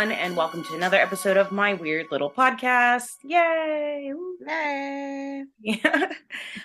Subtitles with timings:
[0.00, 3.16] everyone, and welcome to another episode of my weird little podcast.
[3.22, 4.10] Yay!
[4.46, 5.44] Yay!
[5.60, 6.12] Yeah.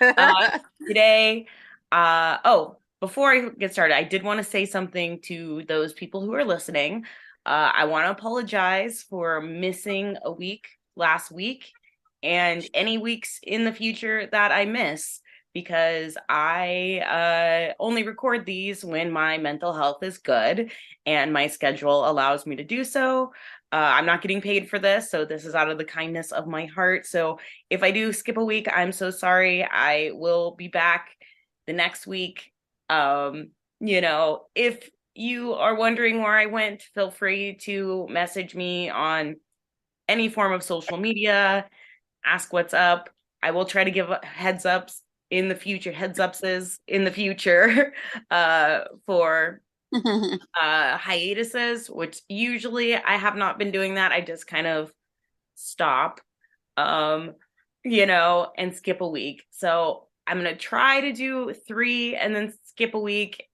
[0.00, 1.46] uh, today,
[1.92, 6.22] uh, oh, before I get started, I did want to say something to those people
[6.22, 7.04] who are listening.
[7.44, 11.72] Uh, I want to apologize for missing a week last week
[12.22, 15.20] and any weeks in the future that I miss
[15.56, 16.98] because I
[17.70, 20.70] uh, only record these when my mental health is good
[21.06, 23.32] and my schedule allows me to do so.
[23.72, 26.46] Uh, I'm not getting paid for this, so this is out of the kindness of
[26.46, 27.06] my heart.
[27.06, 27.38] So
[27.70, 29.64] if I do skip a week, I'm so sorry.
[29.64, 31.08] I will be back
[31.66, 32.52] the next week.
[32.90, 38.90] Um, you know, if you are wondering where I went, feel free to message me
[38.90, 39.36] on
[40.06, 41.64] any form of social media,
[42.26, 43.08] ask what's up.
[43.42, 47.10] I will try to give heads ups in the future heads ups is in the
[47.10, 47.92] future
[48.30, 49.60] uh for
[49.94, 54.12] uh hiatuses which usually i have not been doing that.
[54.12, 54.92] I just kind of
[55.54, 56.20] stop
[56.76, 57.34] um
[57.84, 59.44] you know and skip a week.
[59.50, 63.44] So i'm gonna try to do three and then skip a week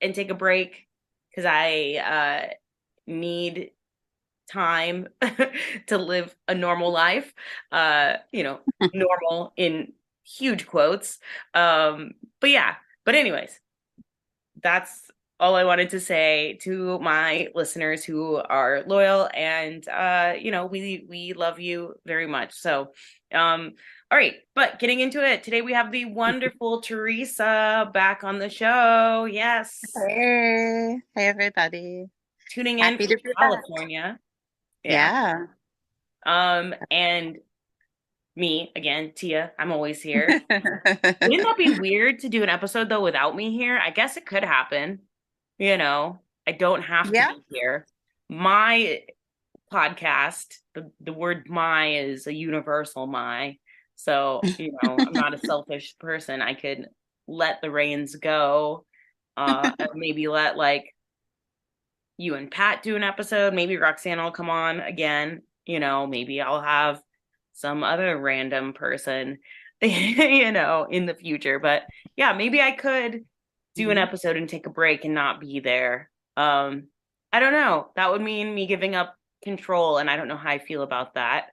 [0.00, 0.86] and take a break
[1.30, 2.54] because i uh
[3.06, 3.70] need
[4.50, 5.08] time
[5.86, 7.32] to live a normal life
[7.70, 8.60] uh you know
[8.92, 9.92] normal in
[10.24, 11.18] huge quotes.
[11.54, 13.58] Um, but yeah, but anyways,
[14.62, 15.10] that's
[15.42, 20.66] all I wanted to say to my listeners who are loyal and uh, you know,
[20.66, 22.52] we we love you very much.
[22.52, 22.92] So
[23.34, 23.72] um
[24.10, 28.48] all right, but getting into it, today we have the wonderful Teresa back on the
[28.48, 29.24] show.
[29.24, 29.80] Yes.
[30.06, 32.06] Hey, hey everybody.
[32.50, 34.20] Tuning in Happy from California.
[34.84, 35.46] Yeah.
[36.24, 36.60] yeah.
[36.60, 37.38] Um and
[38.36, 39.52] me again, Tia.
[39.58, 40.26] I'm always here.
[40.50, 43.78] Wouldn't that be weird to do an episode though without me here?
[43.78, 45.00] I guess it could happen.
[45.58, 47.32] You know, I don't have to yeah.
[47.32, 47.86] be here.
[48.28, 49.02] My
[49.72, 53.58] podcast, the, the word my is a universal my.
[53.96, 56.42] So, you know, I'm not a selfish person.
[56.42, 56.88] I could
[57.28, 58.84] let the reins go.
[59.36, 60.94] Uh maybe let like
[62.18, 63.54] you and Pat do an episode.
[63.54, 65.42] Maybe Roxanne will come on again.
[65.66, 67.00] You know, maybe I'll have
[67.52, 69.38] some other random person,
[69.80, 71.58] you know, in the future.
[71.58, 71.82] But
[72.16, 73.24] yeah, maybe I could
[73.74, 74.02] do an mm-hmm.
[74.02, 76.10] episode and take a break and not be there.
[76.36, 76.88] Um,
[77.32, 77.88] I don't know.
[77.96, 81.14] That would mean me giving up control, and I don't know how I feel about
[81.14, 81.46] that.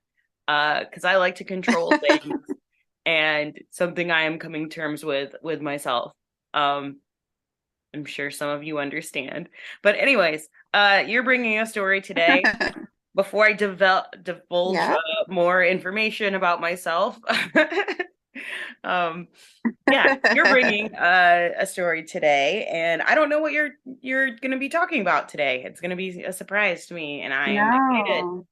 [0.48, 2.42] Uh, because I like to control things,
[3.06, 6.12] and something I am coming terms with with myself.
[6.54, 6.98] Um,
[7.94, 9.50] I'm sure some of you understand.
[9.82, 12.44] But anyways, uh, you're bringing a story today
[13.20, 14.96] before I develop divulge yeah.
[14.96, 17.20] uh, more information about myself.
[18.86, 19.28] um,
[19.92, 24.52] yeah, you're bringing uh, a story today, and I don't know what you're you're going
[24.52, 25.64] to be talking about today.
[25.66, 28.46] It's going to be a surprise to me, and I am excited.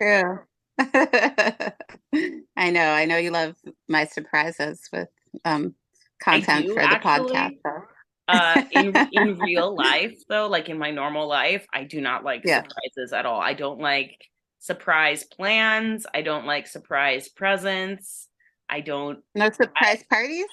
[0.00, 0.38] True.
[2.56, 2.88] I know.
[2.92, 3.56] I know you love
[3.88, 5.08] my surprises with
[5.44, 5.74] um,
[6.22, 7.32] content for the actually.
[7.32, 7.56] podcast.
[7.66, 7.82] So
[8.30, 12.42] uh, in in real life, though, like in my normal life, I do not like
[12.44, 12.62] yeah.
[12.62, 13.40] surprises at all.
[13.40, 16.06] I don't like surprise plans.
[16.14, 18.28] I don't like surprise presents.
[18.68, 19.20] I don't.
[19.34, 20.46] No surprise I, parties.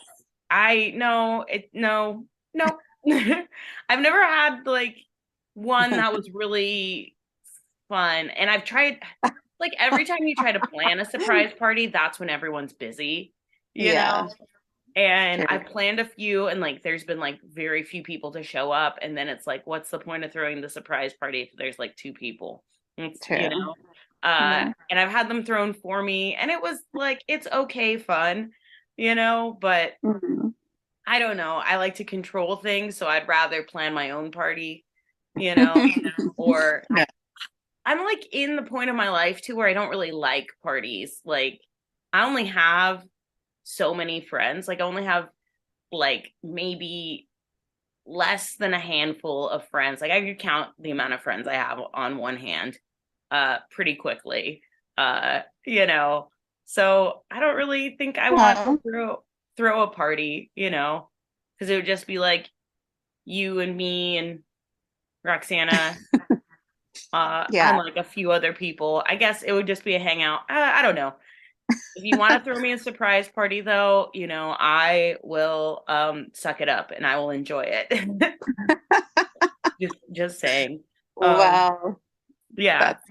[0.49, 2.65] I no it no no.
[3.89, 4.97] I've never had like
[5.53, 7.15] one that was really
[7.89, 8.99] fun, and I've tried.
[9.59, 13.33] Like every time you try to plan a surprise party, that's when everyone's busy.
[13.73, 14.27] You yeah.
[14.27, 14.47] know,
[14.97, 18.71] and I planned a few, and like there's been like very few people to show
[18.71, 21.77] up, and then it's like, what's the point of throwing the surprise party if there's
[21.77, 22.63] like two people?
[22.97, 23.37] It's, True.
[23.37, 23.75] You know,
[24.23, 24.73] uh, yeah.
[24.89, 28.49] and I've had them thrown for me, and it was like it's okay, fun,
[28.97, 30.47] you know, but mm-hmm.
[31.05, 31.61] I don't know.
[31.63, 34.83] I like to control things, so I'd rather plan my own party,
[35.35, 35.75] you know,
[36.37, 37.05] or yeah.
[37.85, 41.21] I'm like in the point of my life too where I don't really like parties.
[41.23, 41.61] Like
[42.11, 43.03] I only have
[43.67, 44.67] so many friends.
[44.67, 45.27] Like I only have
[45.91, 47.27] like maybe
[48.05, 49.99] less than a handful of friends.
[49.99, 52.79] Like I could count the amount of friends I have on one hand
[53.29, 54.61] uh pretty quickly.
[54.97, 56.29] Uh, you know.
[56.65, 59.23] So I don't really think I want to throw
[59.57, 61.09] throw a party, you know,
[61.57, 62.49] because it would just be like
[63.25, 64.39] you and me and
[65.23, 65.97] Roxana.
[67.13, 67.69] uh yeah.
[67.69, 69.03] and like a few other people.
[69.05, 70.41] I guess it would just be a hangout.
[70.49, 71.13] Uh, I don't know
[71.69, 76.27] if you want to throw me a surprise party though, you know, I will um
[76.33, 78.35] suck it up and I will enjoy it.
[79.81, 80.81] just just saying.
[81.21, 81.97] Um, wow.
[82.55, 82.79] Yeah.
[82.79, 83.03] That's,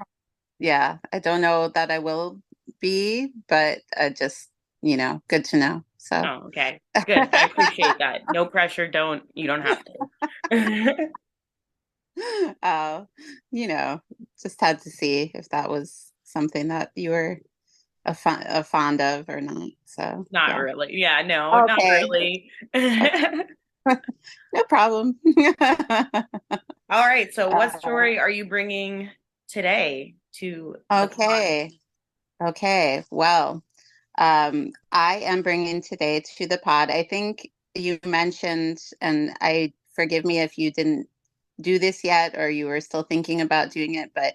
[0.58, 0.99] yeah.
[1.12, 2.41] I don't know that I will
[2.81, 4.49] be, but uh, just,
[4.82, 5.85] you know, good to know.
[5.99, 6.81] So oh, okay.
[7.05, 7.19] Good.
[7.19, 8.23] I appreciate that.
[8.32, 8.87] No pressure.
[8.87, 11.11] Don't you don't have to.
[12.62, 13.05] uh,
[13.50, 14.00] you know,
[14.41, 17.41] just had to see if that was something that you were
[18.06, 18.17] a,
[18.47, 19.70] a fond of or not.
[19.85, 20.56] So not yeah.
[20.56, 20.97] really.
[20.97, 21.75] Yeah, no, okay.
[21.75, 22.50] not really.
[24.55, 25.17] no problem.
[26.88, 27.32] All right.
[27.35, 29.11] So, what uh, story are you bringing
[29.49, 30.76] today to?
[30.93, 31.70] Okay.
[32.43, 33.05] Okay.
[33.11, 33.62] Well,
[34.19, 36.91] um, I am bringing today to the pod.
[36.91, 41.09] I think you mentioned, and I forgive me if you didn't
[41.61, 44.35] do this yet or you were still thinking about doing it, but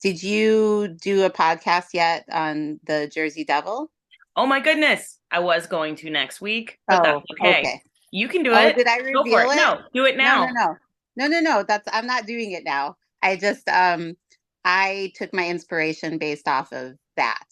[0.00, 3.90] did you do a podcast yet on the Jersey Devil?
[4.36, 5.18] Oh my goodness.
[5.30, 7.60] I was going to next week, but oh, that's okay.
[7.60, 7.82] okay.
[8.10, 8.76] You can do oh, it.
[8.76, 9.52] Did I reveal it?
[9.52, 9.56] it?
[9.56, 10.46] No, do it now.
[10.46, 10.76] No, no, no.
[11.16, 11.64] No, no, no.
[11.66, 12.96] That's I'm not doing it now.
[13.22, 14.16] I just um
[14.64, 17.44] I took my inspiration based off of that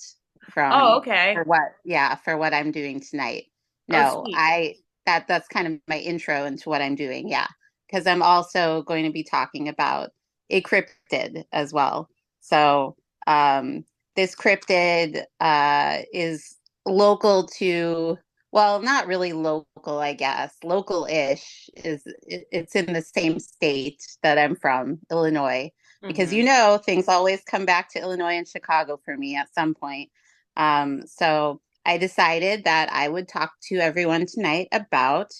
[0.50, 1.35] from Oh, okay.
[1.35, 3.45] For what yeah, for what I'm doing tonight.
[3.91, 7.29] Oh, no, oh, I that that's kind of my intro into what I'm doing.
[7.29, 7.47] Yeah.
[7.87, 10.11] Because I'm also going to be talking about
[10.50, 12.09] a cryptid as well.
[12.49, 12.97] So
[13.27, 13.85] um
[14.17, 16.56] this cryptid uh is
[16.87, 18.17] local to
[18.50, 20.56] well not really local i guess.
[20.65, 25.71] Local-ish is it's in the same state that i'm from illinois
[26.03, 26.39] because mm-hmm.
[26.39, 30.11] you know things always come back to illinois and chicago for me at some point.
[30.56, 35.31] Um, so i decided that i would talk to everyone tonight about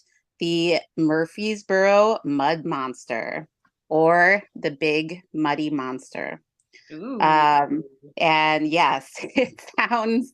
[0.41, 3.49] the murphysboro mud monster
[3.89, 6.41] or the big muddy monster
[7.20, 7.82] um,
[8.17, 10.32] and yes it sounds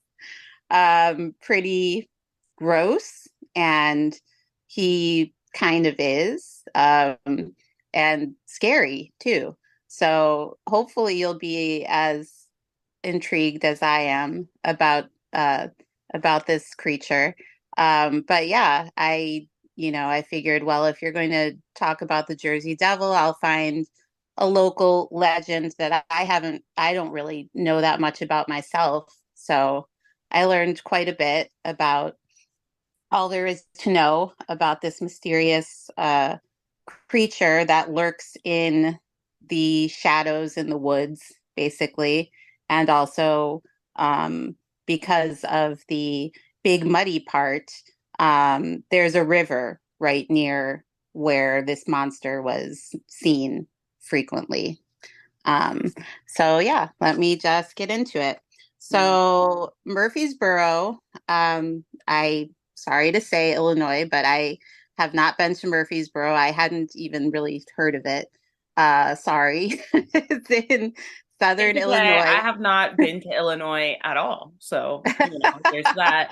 [0.71, 2.09] um, pretty
[2.57, 4.19] gross, and
[4.67, 7.55] he kind of is, um,
[7.93, 9.57] and scary too.
[9.89, 12.33] So hopefully you'll be as
[13.05, 15.69] intrigued as I am about uh,
[16.13, 17.37] about this creature.
[17.77, 22.27] Um, but yeah, I you know I figured well if you're going to talk about
[22.27, 23.87] the Jersey Devil, I'll find
[24.37, 29.15] a local legend that I haven't I don't really know that much about myself.
[29.35, 29.87] So
[30.31, 32.17] I learned quite a bit about
[33.13, 36.37] all there is to know about this mysterious uh,
[37.09, 38.99] creature that lurks in
[39.49, 42.33] the shadows in the woods, basically,
[42.69, 43.63] and also
[43.97, 44.57] um,
[44.87, 46.35] because of the
[46.65, 47.71] big muddy part,
[48.19, 53.69] um, there's a river right near where this monster was seen
[54.05, 54.81] frequently.
[55.45, 55.93] Um,
[56.27, 58.39] so, yeah, let me just get into it.
[58.85, 60.99] So Murphysboro,
[61.29, 64.59] um, I sorry to say Illinois, but I
[64.99, 66.35] have not been to Murphysboro.
[66.35, 68.29] I hadn't even really heard of it.
[68.77, 70.93] Uh, sorry, it's in
[71.41, 72.27] southern Illinois.
[72.27, 76.31] I have not been to Illinois at all, so you know, there's that.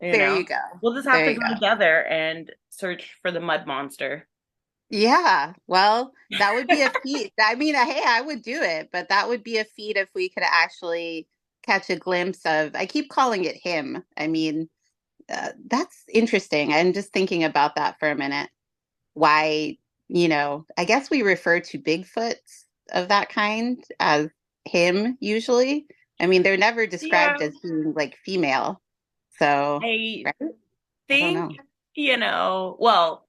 [0.00, 0.38] You there know.
[0.38, 0.56] you go.
[0.82, 4.26] We'll just have there to go, go together and search for the mud monster.
[4.90, 7.32] Yeah, well, that would be a feat.
[7.40, 10.28] I mean, hey, I would do it, but that would be a feat if we
[10.28, 11.28] could actually
[11.62, 14.68] catch a glimpse of i keep calling it him i mean
[15.32, 18.50] uh, that's interesting i'm just thinking about that for a minute
[19.14, 19.76] why
[20.08, 24.28] you know i guess we refer to bigfoots of that kind as
[24.64, 25.86] him usually
[26.20, 27.48] i mean they're never described yeah.
[27.48, 28.80] as being like female
[29.38, 30.52] so i right?
[31.08, 31.62] think I
[31.94, 33.26] you know well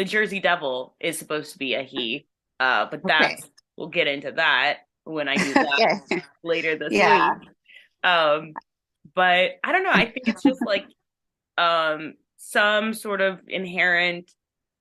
[0.00, 2.26] the jersey devil is supposed to be a he
[2.58, 3.52] uh but that's okay.
[3.76, 7.34] we'll get into that when I do that later this yeah.
[7.38, 7.48] week.
[8.02, 8.52] Um,
[9.14, 9.92] but I don't know.
[9.92, 10.86] I think it's just like
[11.58, 14.30] um, some sort of inherent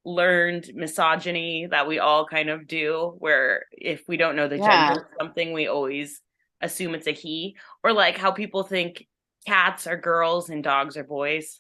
[0.05, 4.87] learned misogyny that we all kind of do, where if we don't know the yeah.
[4.87, 6.21] gender of something, we always
[6.61, 9.07] assume it's a he, or like how people think
[9.45, 11.59] cats are girls and dogs are boys.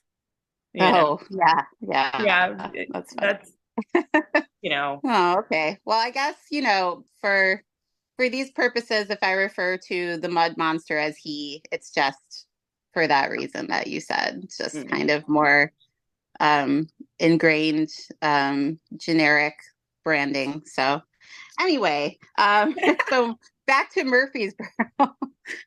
[0.73, 1.19] You oh, know?
[1.31, 2.85] yeah, yeah, yeah.
[2.91, 3.51] That's that's
[4.61, 5.01] you know.
[5.03, 5.77] Oh, okay.
[5.85, 7.63] Well, I guess you know for
[8.17, 12.45] for these purposes, if I refer to the mud monster as he, it's just
[12.93, 14.41] for that reason that you said.
[14.55, 14.89] Just mm-hmm.
[14.89, 15.71] kind of more
[16.39, 16.87] um,
[17.19, 17.89] ingrained,
[18.21, 19.55] um, generic
[20.03, 20.61] branding.
[20.65, 21.01] So,
[21.59, 22.75] anyway, um,
[23.09, 23.35] so
[23.67, 25.13] back to Murphysboro.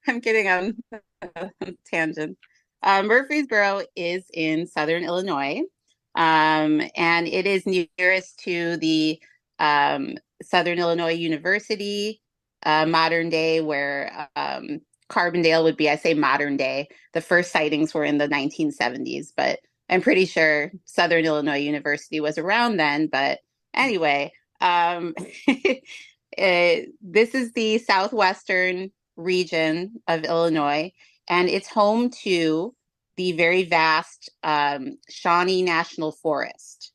[0.06, 0.76] I'm getting on
[1.36, 1.50] a
[1.86, 2.36] tangent.
[2.82, 5.62] Uh, Murphysboro is in southern Illinois,
[6.16, 9.20] um, and it is nearest to the
[9.60, 12.22] um, Southern Illinois University,
[12.64, 16.88] uh, modern day, where um, Carbondale would be, I say modern day.
[17.14, 19.60] The first sightings were in the 1970s, but
[19.90, 23.08] I'm pretty sure Southern Illinois University was around then.
[23.08, 23.40] But
[23.74, 25.14] anyway, um,
[25.46, 25.84] it,
[26.38, 30.92] eh, this is the southwestern region of Illinois,
[31.28, 32.74] and it's home to
[33.16, 36.92] the very vast um, Shawnee National Forest,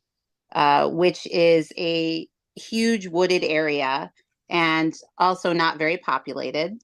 [0.54, 4.12] uh, which is a huge wooded area
[4.50, 6.80] and also not very populated.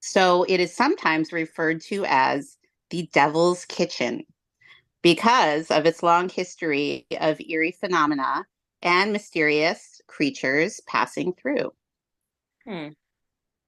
[0.00, 2.56] So it is sometimes referred to as
[2.90, 4.24] the Devil's Kitchen
[5.02, 8.46] because of its long history of eerie phenomena
[8.82, 11.72] and mysterious creatures passing through.
[12.66, 12.88] Hmm.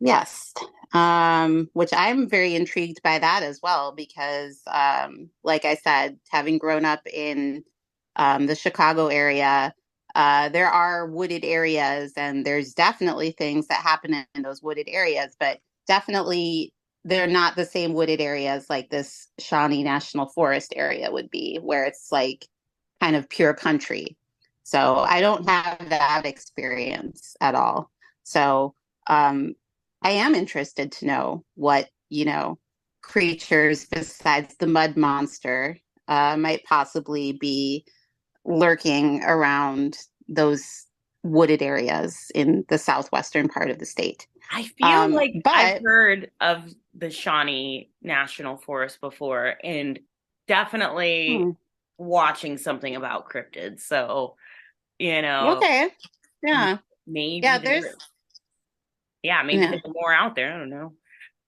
[0.00, 0.52] Yes.
[0.92, 6.58] Um, which I'm very intrigued by that as well, because, um, like I said, having
[6.58, 7.64] grown up in
[8.16, 9.74] um, the Chicago area,
[10.14, 15.36] uh, there are wooded areas, and there's definitely things that happen in, those wooded areas,
[15.38, 16.72] but definitely
[17.04, 21.84] they're not the same wooded areas like this Shawnee National Forest area would be, where
[21.84, 22.46] it's like
[23.00, 24.16] kind of pure country.
[24.64, 27.90] So I don't have that experience at all.
[28.24, 28.74] So
[29.06, 29.54] um,
[30.02, 32.58] I am interested to know what, you know,
[33.02, 35.78] creatures besides the mud monster
[36.08, 37.84] uh, might possibly be
[38.44, 40.86] lurking around those
[41.22, 44.26] wooded areas in the southwestern part of the state.
[44.50, 49.98] I feel um, like but, I've heard of the Shawnee National Forest before and
[50.46, 51.50] definitely hmm.
[51.98, 53.80] watching something about cryptids.
[53.80, 54.36] So,
[54.98, 55.56] you know.
[55.56, 55.90] Okay.
[56.42, 56.78] Yeah.
[57.06, 57.40] Maybe.
[57.42, 57.84] Yeah, there's
[59.22, 59.78] yeah, maybe yeah.
[59.86, 60.52] more out there.
[60.52, 60.92] I don't know.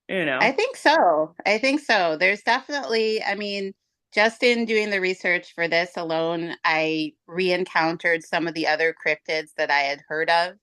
[0.09, 0.39] You know.
[0.41, 1.35] I think so.
[1.45, 2.17] I think so.
[2.17, 3.73] There's definitely, I mean,
[4.13, 9.51] just in doing the research for this alone, I re-encountered some of the other cryptids
[9.57, 10.53] that I had heard of.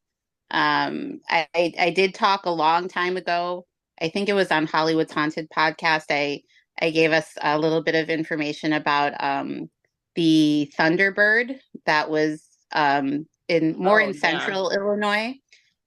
[0.51, 3.67] Um, I, I, I did talk a long time ago.
[4.01, 6.05] I think it was on Hollywood's Haunted podcast.
[6.11, 6.43] I
[6.81, 9.69] I gave us a little bit of information about um,
[10.15, 14.71] the Thunderbird that was um, in more oh, in central.
[14.71, 15.35] Illinois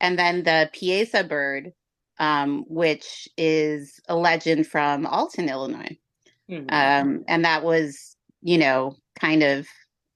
[0.01, 1.72] and then the Piasa bird,
[2.20, 5.98] um, which is a legend from Alton, Illinois.
[6.50, 6.70] Mm-hmm.
[6.70, 9.67] Um, and that was, you know, kind of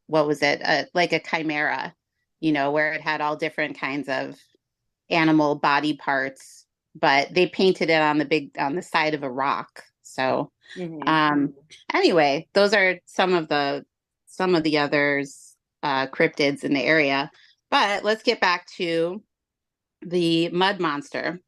[0.08, 0.62] what was it?
[0.64, 1.94] Uh, like a chimera,
[2.40, 4.36] you know, where it had all different kinds of
[5.10, 6.66] animal body parts,
[7.00, 9.84] but they painted it on the big on the side of a rock.
[10.02, 11.08] So, mm-hmm.
[11.08, 11.54] um,
[11.94, 13.86] anyway, those are some of the
[14.26, 17.32] some of the others uh, cryptids in the area.
[17.70, 19.22] But let's get back to
[20.06, 21.40] the mud monster,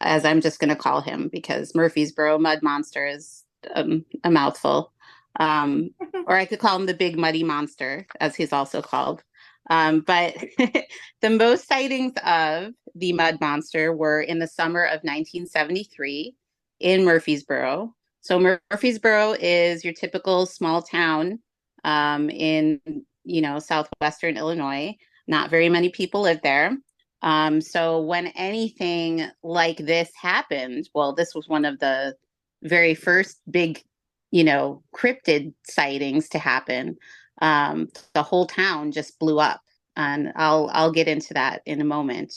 [0.00, 4.92] as I'm just going to call him because Murphysboro mud monster is um, a mouthful.
[5.38, 5.90] Um,
[6.26, 9.22] or I could call him the big muddy monster, as he's also called.
[9.68, 10.34] Um, but
[11.20, 16.34] the most sightings of the mud monster were in the summer of 1973
[16.80, 17.92] in Murphysboro.
[18.20, 21.38] So Murphysboro is your typical small town
[21.84, 22.80] um, in
[23.24, 24.96] you know southwestern Illinois.
[25.26, 26.76] Not very many people live there.
[27.22, 32.16] Um, so when anything like this happened, well, this was one of the
[32.62, 33.82] very first big,
[34.30, 36.96] you know, cryptid sightings to happen.
[37.42, 39.60] Um, the whole town just blew up,
[39.96, 42.34] and I'll I'll get into that in a moment.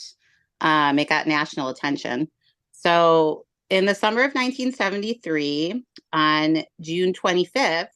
[0.60, 2.28] Um, it got national attention.
[2.72, 7.88] So in the summer of 1973, on June 25th,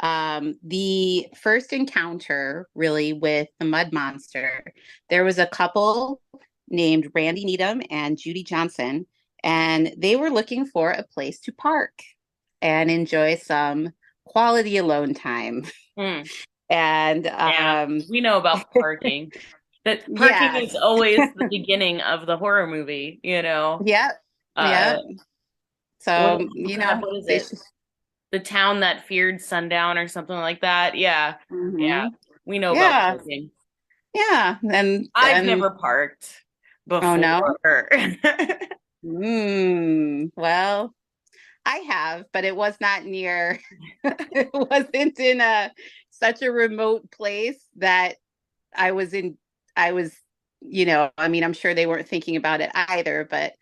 [0.00, 4.64] um, the first encounter really with the mud monster,
[5.08, 6.20] there was a couple
[6.68, 9.06] named Randy Needham and Judy Johnson,
[9.42, 12.02] and they were looking for a place to park
[12.60, 13.92] and enjoy some
[14.24, 15.64] quality alone time.
[15.98, 16.28] Mm.
[16.68, 19.30] And yeah, um, we know about parking.
[19.84, 23.80] that parking is always the beginning of the horror movie, you know.
[23.84, 24.10] Yeah.
[24.56, 24.98] Uh, yeah.
[26.00, 27.00] So, what, you know,
[28.32, 30.96] the town that feared sundown or something like that.
[30.96, 31.36] Yeah.
[31.50, 31.78] Mm-hmm.
[31.78, 32.08] Yeah.
[32.44, 33.12] We know yeah.
[33.12, 33.50] about parking.
[34.14, 34.56] Yeah.
[34.70, 35.46] And I've and...
[35.46, 36.42] never parked
[36.86, 37.08] before.
[37.08, 37.56] Oh no.
[39.04, 40.94] mm, well,
[41.64, 43.60] I have, but it was not near
[44.04, 45.72] it wasn't in a
[46.10, 48.16] such a remote place that
[48.74, 49.36] I was in
[49.76, 50.14] I was,
[50.62, 53.54] you know, I mean, I'm sure they weren't thinking about it either, but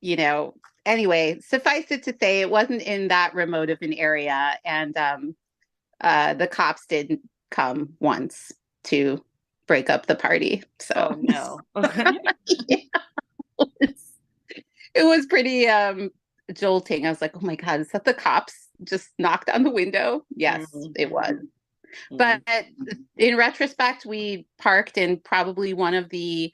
[0.00, 0.54] you know,
[0.88, 5.36] anyway, suffice it to say, it wasn't in that remote of an area, and um,
[6.00, 8.50] uh, the cops didn't come once
[8.84, 9.22] to
[9.66, 10.64] break up the party.
[10.80, 12.12] So oh, no, yeah,
[12.68, 12.84] it,
[13.58, 14.12] was,
[14.94, 16.10] it was pretty um,
[16.52, 17.06] jolting.
[17.06, 20.24] I was like, oh my god, is that the cops just knocked on the window?
[20.34, 20.92] Yes, mm-hmm.
[20.96, 21.34] it was.
[22.12, 22.16] Mm-hmm.
[22.16, 22.42] But
[23.16, 26.52] in retrospect, we parked in probably one of the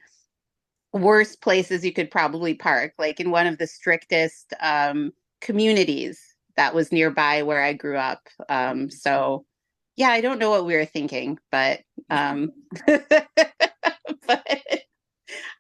[0.95, 6.21] worst places you could probably park, like in one of the strictest um, communities
[6.57, 8.29] that was nearby where I grew up.
[8.49, 9.45] Um, so,
[9.97, 12.53] yeah, I don't know what we were thinking, but um,
[12.87, 13.03] but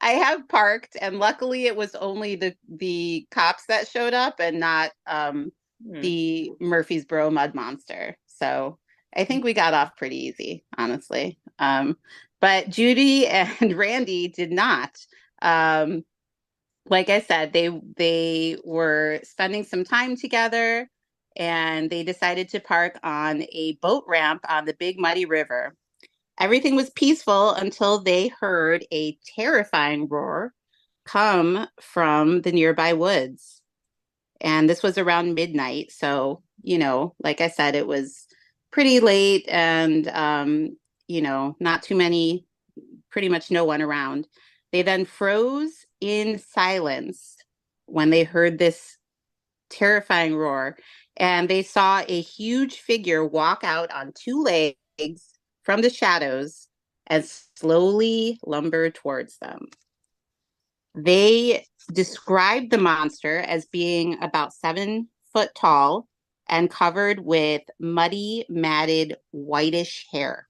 [0.00, 4.60] I have parked, and luckily it was only the the cops that showed up, and
[4.60, 5.50] not um,
[5.84, 6.00] hmm.
[6.00, 8.16] the Murphysboro Mud Monster.
[8.26, 8.78] So
[9.16, 11.38] I think we got off pretty easy, honestly.
[11.58, 11.96] Um,
[12.40, 14.96] but Judy and Randy did not.
[15.44, 16.04] Um,
[16.86, 20.88] like I said, they they were spending some time together
[21.36, 25.74] and they decided to park on a boat ramp on the Big Muddy River.
[26.38, 30.52] Everything was peaceful until they heard a terrifying roar
[31.06, 33.62] come from the nearby woods.
[34.40, 35.92] And this was around midnight.
[35.92, 38.26] So, you know, like I said, it was
[38.72, 40.76] pretty late and, um,
[41.08, 42.46] you know, not too many,
[43.10, 44.26] pretty much no one around.
[44.74, 47.36] They then froze in silence
[47.86, 48.98] when they heard this
[49.70, 50.76] terrifying roar
[51.16, 54.74] and they saw a huge figure walk out on two legs
[55.62, 56.66] from the shadows
[57.06, 59.66] and slowly lumber towards them.
[60.96, 66.08] They described the monster as being about seven foot tall
[66.48, 70.48] and covered with muddy, matted, whitish hair.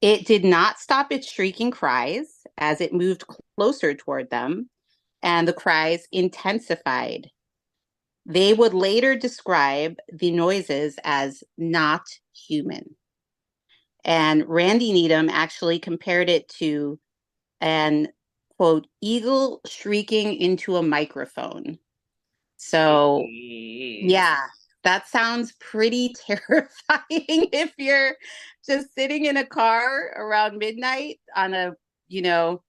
[0.00, 3.24] It did not stop its shrieking cries as it moved
[3.56, 4.70] closer toward them,
[5.20, 7.28] and the cries intensified.
[8.24, 12.02] They would later describe the noises as not
[12.32, 12.94] human.
[14.04, 17.00] And Randy Needham actually compared it to
[17.60, 18.08] an
[18.58, 21.80] quote, eagle shrieking into a microphone.
[22.58, 24.38] So, yeah,
[24.84, 28.14] that sounds pretty terrifying if you're
[28.64, 31.72] just sitting in a car around midnight on a,
[32.12, 32.62] you know,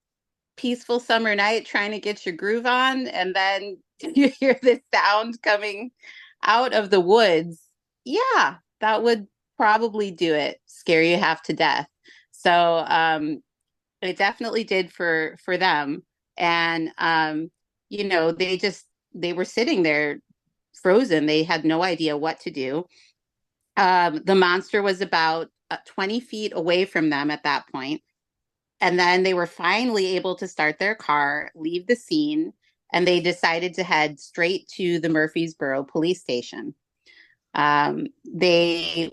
[0.56, 3.78] peaceful summer night trying to get your groove on and then
[4.14, 5.90] you hear this sound coming
[6.44, 7.60] out of the woods.
[8.04, 11.88] Yeah, that would probably do it, scare you half to death.
[12.32, 13.42] So, um,
[14.02, 16.02] it definitely did for for them.
[16.36, 17.50] And um,
[17.88, 20.20] you know, they just they were sitting there
[20.82, 21.26] frozen.
[21.26, 22.84] They had no idea what to do.
[23.76, 28.02] Um, the monster was about uh, 20 feet away from them at that point.
[28.84, 32.52] And then they were finally able to start their car, leave the scene,
[32.92, 36.74] and they decided to head straight to the Murphysboro police station.
[37.54, 39.10] Um, they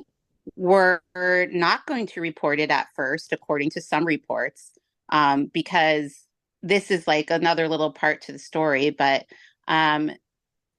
[0.58, 4.72] were not going to report it at first, according to some reports,
[5.08, 6.28] um, because
[6.62, 8.90] this is like another little part to the story.
[8.90, 9.26] But
[9.70, 10.12] um,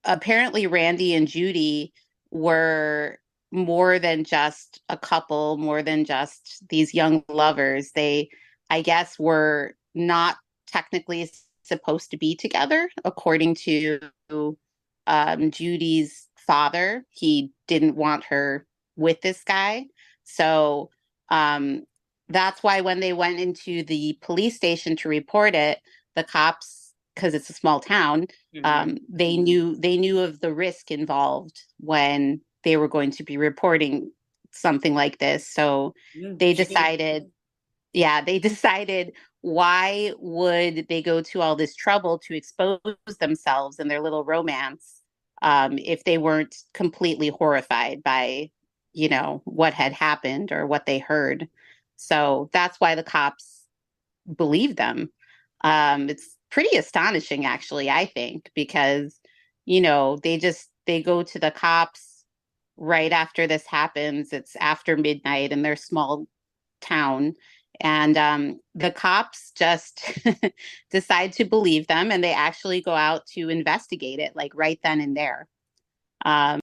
[0.05, 1.93] apparently, Randy and Judy
[2.29, 3.17] were
[3.51, 7.89] more than just a couple, more than just these young lovers.
[7.95, 8.29] They,
[8.73, 11.29] I guess, were not technically
[11.61, 13.99] supposed to be together, according to
[15.05, 17.05] um, Judy's father.
[17.11, 19.85] He didn't want her with this guy.
[20.23, 20.89] So
[21.29, 21.83] um,
[22.29, 25.77] that's why when they went into the police station to report it,
[26.15, 28.65] the cops, because it's a small town, mm-hmm.
[28.65, 33.37] um, they knew they knew of the risk involved when they were going to be
[33.37, 34.11] reporting
[34.51, 35.47] something like this.
[35.47, 36.37] So mm-hmm.
[36.37, 37.29] they decided,
[37.93, 42.79] yeah, they decided why would they go to all this trouble to expose
[43.19, 45.01] themselves and their little romance
[45.41, 48.49] um, if they weren't completely horrified by
[48.93, 51.47] you know what had happened or what they heard.
[51.97, 53.63] So that's why the cops
[54.35, 55.11] believe them.
[55.63, 59.19] Um, it's pretty astonishing actually i think because
[59.65, 62.13] you know they just they go to the cops
[62.77, 64.33] right after this happens.
[64.33, 66.27] It's after midnight in their small
[66.81, 67.35] town
[67.81, 70.19] and um, the cops just
[70.91, 75.01] decide to believe them and they actually go out to investigate it like right then
[75.01, 75.47] and there
[76.25, 76.59] um,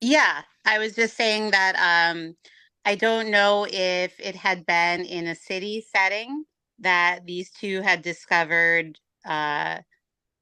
[0.00, 2.36] yeah I was just saying that um,
[2.84, 6.44] I don't know if it had been in a city setting
[6.80, 9.78] that these two had discovered, uh,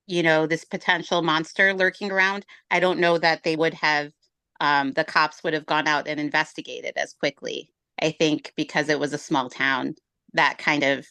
[0.06, 2.46] you know, this potential monster lurking around.
[2.70, 4.12] I don't know that they would have,
[4.60, 7.70] um, the cops would have gone out and investigated as quickly.
[8.00, 9.94] I think because it was a small town,
[10.32, 11.06] that kind of,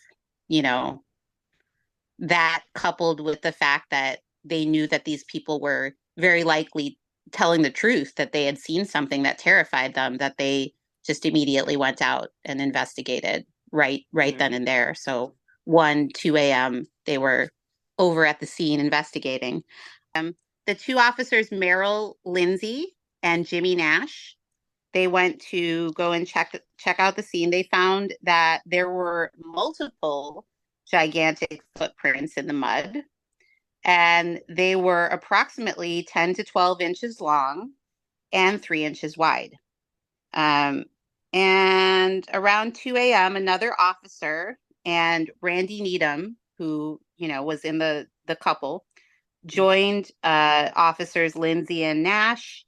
[0.47, 1.03] you know,
[2.19, 6.97] that coupled with the fact that they knew that these people were very likely
[7.31, 10.73] telling the truth that they had seen something that terrified them that they
[11.05, 14.39] just immediately went out and investigated right right mm-hmm.
[14.39, 15.33] then and there so
[15.65, 17.49] 1 2 a.m they were
[17.97, 19.63] over at the scene investigating
[20.15, 20.35] um,
[20.67, 24.35] the two officers merrill lindsay and jimmy nash
[24.93, 29.31] they went to go and check check out the scene they found that there were
[29.37, 30.45] multiple
[30.89, 33.03] gigantic footprints in the mud
[33.83, 37.71] and they were approximately 10 to 12 inches long
[38.31, 39.55] and three inches wide.
[40.33, 40.85] Um,
[41.33, 48.07] and around 2 a.m., another officer and Randy Needham, who you know was in the
[48.27, 48.85] the couple,
[49.45, 52.65] joined uh, officers Lindsay and Nash.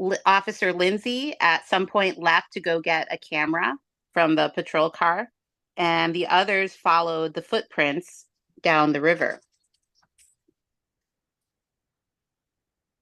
[0.00, 3.74] L- Officer Lindsay at some point left to go get a camera
[4.14, 5.28] from the patrol car,
[5.76, 8.26] and the others followed the footprints
[8.62, 9.40] down the river.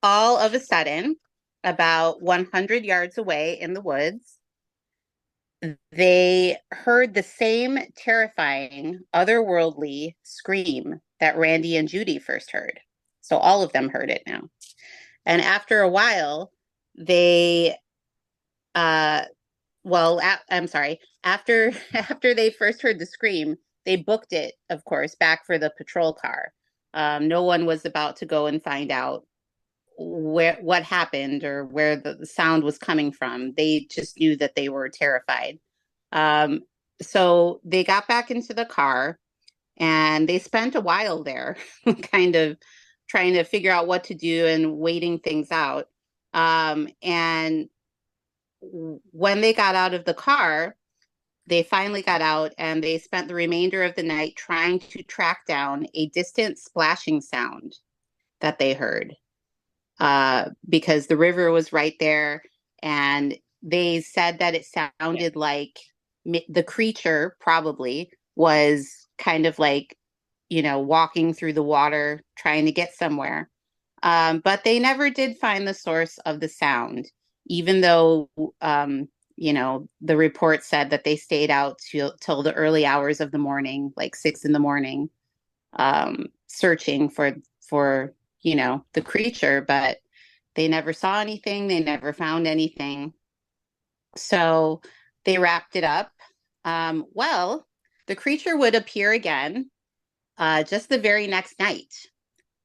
[0.02, 1.16] All of a sudden,
[1.64, 4.38] about 100 yards away in the woods,
[5.92, 12.80] they heard the same terrifying, otherworldly scream that Randy and Judy first heard.
[13.22, 14.50] So all of them heard it now.
[15.26, 16.52] And after a while,
[16.96, 17.76] they
[18.74, 19.22] uh
[19.84, 25.14] well I'm sorry after after they first heard the scream they booked it of course
[25.14, 26.52] back for the patrol car.
[26.94, 29.26] Um, no one was about to go and find out
[29.98, 33.54] where what happened or where the, the sound was coming from.
[33.56, 35.58] They just knew that they were terrified.
[36.12, 36.62] Um,
[37.02, 39.18] so they got back into the car
[39.78, 41.56] and they spent a while there
[42.12, 42.56] kind of
[43.08, 45.88] trying to figure out what to do and waiting things out
[46.34, 47.68] um, and
[48.60, 50.76] when they got out of the car,
[51.46, 55.46] they finally got out and they spent the remainder of the night trying to track
[55.46, 57.76] down a distant splashing sound
[58.40, 59.14] that they heard
[60.00, 62.42] uh, because the river was right there.
[62.82, 65.78] And they said that it sounded like
[66.48, 69.96] the creature probably was kind of like,
[70.48, 73.50] you know, walking through the water trying to get somewhere.
[74.04, 77.10] Um, but they never did find the source of the sound
[77.46, 78.28] even though
[78.60, 83.20] um, you know the report said that they stayed out till, till the early hours
[83.20, 85.08] of the morning like six in the morning
[85.74, 89.98] um, searching for for you know the creature but
[90.54, 93.12] they never saw anything they never found anything.
[94.16, 94.82] So
[95.24, 96.12] they wrapped it up.
[96.64, 97.66] Um, well
[98.06, 99.70] the creature would appear again
[100.38, 101.92] uh, just the very next night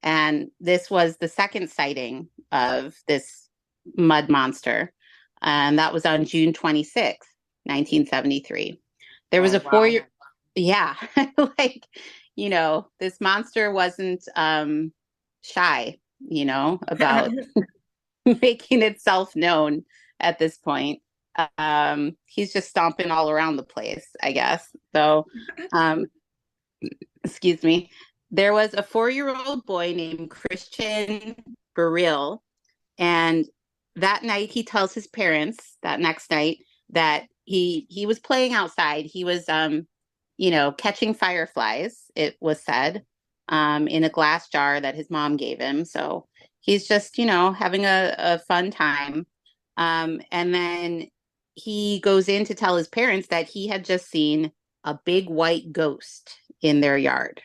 [0.04, 3.50] and this was the second sighting of this
[3.98, 4.94] mud monster.
[5.42, 7.18] And that was on June 26th,
[7.66, 8.80] 1973.
[9.32, 10.08] There was oh, a four year,
[10.56, 10.96] yeah,
[11.58, 11.86] like,
[12.36, 14.92] you know, this monster wasn't um,
[15.42, 17.32] shy, you know, about
[18.42, 19.84] making itself known
[20.20, 21.02] at this point.
[21.58, 24.68] Um, he's just stomping all around the place, I guess.
[24.94, 25.26] So,
[25.72, 26.08] um,
[27.24, 27.90] excuse me.
[28.32, 31.36] There was a four year old boy named Christian
[31.76, 32.44] Burrill,
[32.98, 33.46] and
[33.96, 36.60] that night he tells his parents that next night
[36.92, 39.06] that he he was playing outside.
[39.06, 39.88] He was um
[40.38, 43.04] you know catching fireflies it was said
[43.50, 45.86] um in a glass jar that his mom gave him.
[45.86, 46.28] So
[46.62, 49.26] he's just you know having a, a fun time.
[49.78, 51.08] Um and then
[51.56, 54.52] he goes in to tell his parents that he had just seen
[54.84, 57.42] a big white ghost in their yard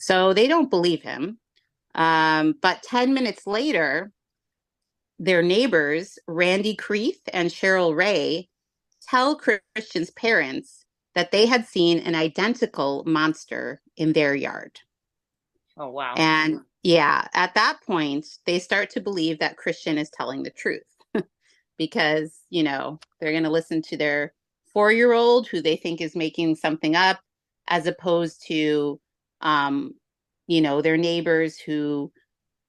[0.00, 1.38] so they don't believe him
[1.96, 4.10] um, but 10 minutes later
[5.20, 8.50] their neighbors, Randy Creeth and Cheryl Ray,
[9.08, 14.80] tell Christian's parents that they had seen an identical monster in their yard.
[15.78, 16.16] Oh, wow.
[16.16, 20.84] And yeah, at that point, they start to believe that Christian is telling the truth
[21.78, 24.34] because, you know, they're going to listen to their
[24.72, 27.20] four year old who they think is making something up
[27.68, 29.00] as opposed to,
[29.40, 29.94] um,
[30.46, 32.12] you know, their neighbors who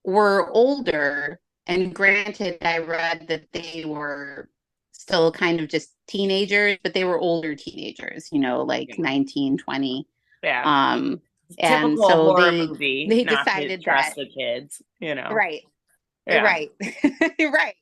[0.03, 4.49] were older and granted, I read that they were
[4.91, 8.95] still kind of just teenagers, but they were older teenagers, you know, like yeah.
[9.03, 10.07] 19, 20.
[10.43, 10.63] Yeah.
[10.65, 11.21] Um,
[11.59, 15.29] and so they, movie, they decided trust that, the kids, you know.
[15.31, 15.61] Right.
[16.27, 16.43] Yeah.
[16.43, 16.69] Right.
[17.39, 17.75] right.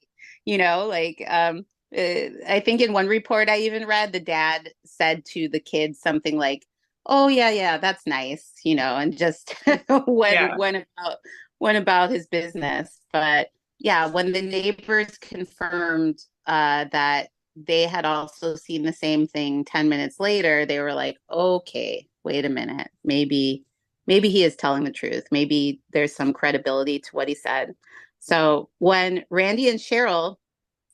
[0.45, 4.69] You know, like um uh, I think in one report I even read the dad
[4.85, 6.65] said to the kids something like,
[7.09, 9.55] "Oh yeah, yeah, that's nice," you know, and just
[10.07, 10.55] went yeah.
[10.57, 11.17] went about
[11.59, 13.01] went about his business.
[13.11, 19.65] But yeah, when the neighbors confirmed uh, that they had also seen the same thing
[19.65, 22.89] 10 minutes later, they were like, okay, wait a minute.
[23.03, 23.65] Maybe,
[24.07, 25.25] maybe he is telling the truth.
[25.31, 27.73] Maybe there's some credibility to what he said.
[28.19, 30.37] So when Randy and Cheryl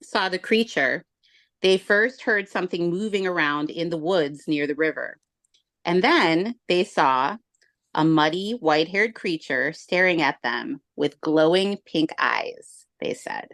[0.04, 1.06] saw the creature,
[1.62, 5.18] they first heard something moving around in the woods near the river.
[5.86, 7.38] And then they saw
[7.94, 13.48] a muddy, white haired creature staring at them with glowing pink eyes, they said.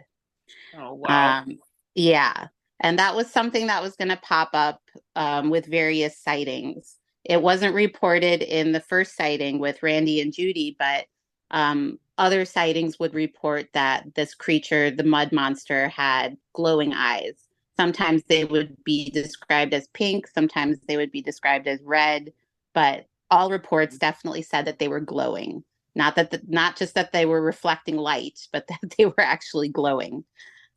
[0.76, 1.42] Oh, wow.
[1.42, 1.58] Um,
[1.94, 2.48] yeah.
[2.80, 4.80] And that was something that was going to pop up
[5.14, 6.96] um, with various sightings.
[7.24, 11.04] It wasn't reported in the first sighting with Randy and Judy, but
[11.52, 17.34] um, other sightings would report that this creature, the mud monster, had glowing eyes.
[17.76, 22.32] Sometimes they would be described as pink, sometimes they would be described as red,
[22.74, 25.64] but all reports definitely said that they were glowing.
[25.94, 29.68] Not that the, not just that they were reflecting light, but that they were actually
[29.68, 30.24] glowing.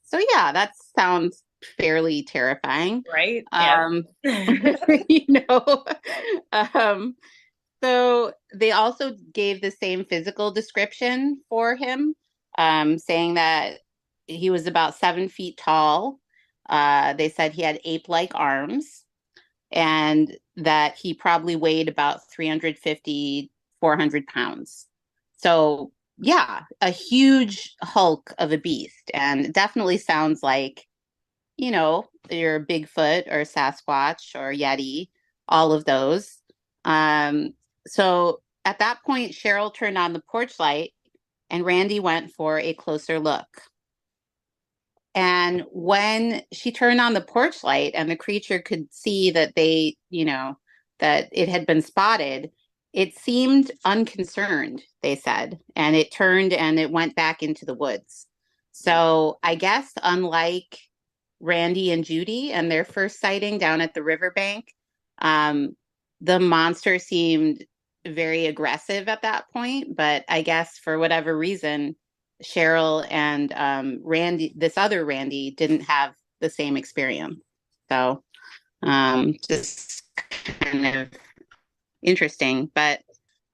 [0.04, 1.44] So yeah, that sounds
[1.78, 3.04] fairly terrifying.
[3.12, 3.44] Right.
[3.52, 5.86] Um, you know,
[6.52, 7.16] um,
[7.84, 12.16] so they also gave the same physical description for him,
[12.58, 13.80] um, saying that
[14.28, 16.20] he was about seven feet tall.
[16.70, 19.04] Uh, they said he had ape like arms
[19.72, 23.52] and that he probably weighed about 350,
[23.82, 24.88] 400 pounds.
[25.38, 29.12] So, yeah, a huge hulk of a beast.
[29.14, 30.88] And definitely sounds like,
[31.58, 35.10] you know, your Bigfoot or Sasquatch or Yeti,
[35.48, 36.40] all of those.
[36.86, 37.54] Um,
[37.86, 40.92] so at that point, Cheryl turned on the porch light
[41.50, 43.48] and Randy went for a closer look.
[45.16, 49.96] And when she turned on the porch light and the creature could see that they,
[50.10, 50.58] you know,
[51.00, 52.52] that it had been spotted,
[52.92, 58.28] it seemed unconcerned, they said, and it turned and it went back into the woods.
[58.74, 60.80] So I guess, unlike
[61.40, 64.74] Randy and Judy and their first sighting down at the riverbank,
[65.20, 65.78] um,
[66.20, 67.66] the monster seemed
[68.06, 69.96] very aggressive at that point.
[69.96, 71.96] But I guess for whatever reason,
[72.44, 77.40] Cheryl and um, Randy, this other Randy, didn't have the same experience.
[77.90, 78.24] So
[78.84, 80.04] um, just
[80.60, 81.10] kind of
[82.02, 82.70] interesting.
[82.74, 83.02] But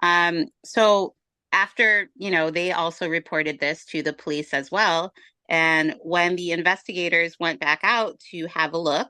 [0.02, 1.16] um, so
[1.52, 5.14] after, you know, they also reported this to the police as well.
[5.50, 9.10] And when the investigators went back out to have a look,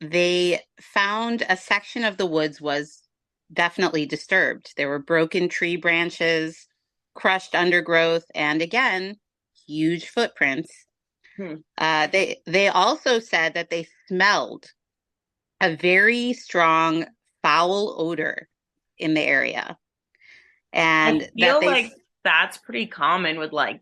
[0.00, 3.02] they found a section of the woods was
[3.52, 4.74] definitely disturbed.
[4.76, 6.66] There were broken tree branches,
[7.16, 9.16] crushed undergrowth, and again,
[9.66, 10.70] huge footprints.
[11.36, 11.54] Hmm.
[11.76, 14.66] Uh, they they also said that they smelled
[15.60, 17.06] a very strong
[17.42, 18.48] foul odor
[18.98, 19.76] in the area,
[20.72, 23.80] and I feel they, like that's pretty common with like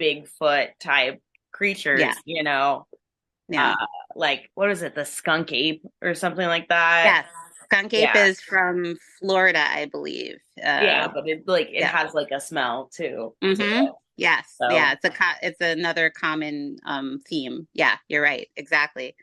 [0.00, 1.20] Bigfoot type
[1.52, 2.00] creatures.
[2.00, 2.14] Yeah.
[2.24, 2.86] You know,
[3.48, 3.72] yeah.
[3.72, 7.04] Uh, like what is it, the skunk ape or something like that?
[7.04, 7.26] Yes,
[7.72, 8.24] skunk ape yeah.
[8.24, 10.36] is from Florida, I believe.
[10.58, 11.96] Uh, yeah, but it like it yeah.
[11.96, 13.34] has like a smell too.
[13.42, 13.86] Mm-hmm.
[14.16, 14.70] Yes, so.
[14.70, 17.66] yeah, it's a co- it's another common um, theme.
[17.72, 19.16] Yeah, you're right, exactly.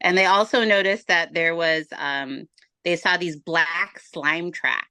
[0.00, 2.48] And they also noticed that there was um,
[2.84, 4.86] they saw these black slime tracks,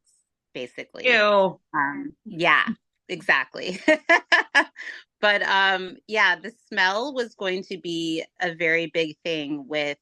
[0.54, 1.08] basically.
[1.08, 1.60] Ew.
[1.74, 2.68] Um, yeah,
[3.08, 3.80] exactly.
[5.22, 9.98] but um, yeah, the smell was going to be a very big thing with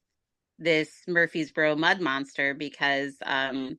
[0.58, 3.78] this Murphysboro mud monster because, um,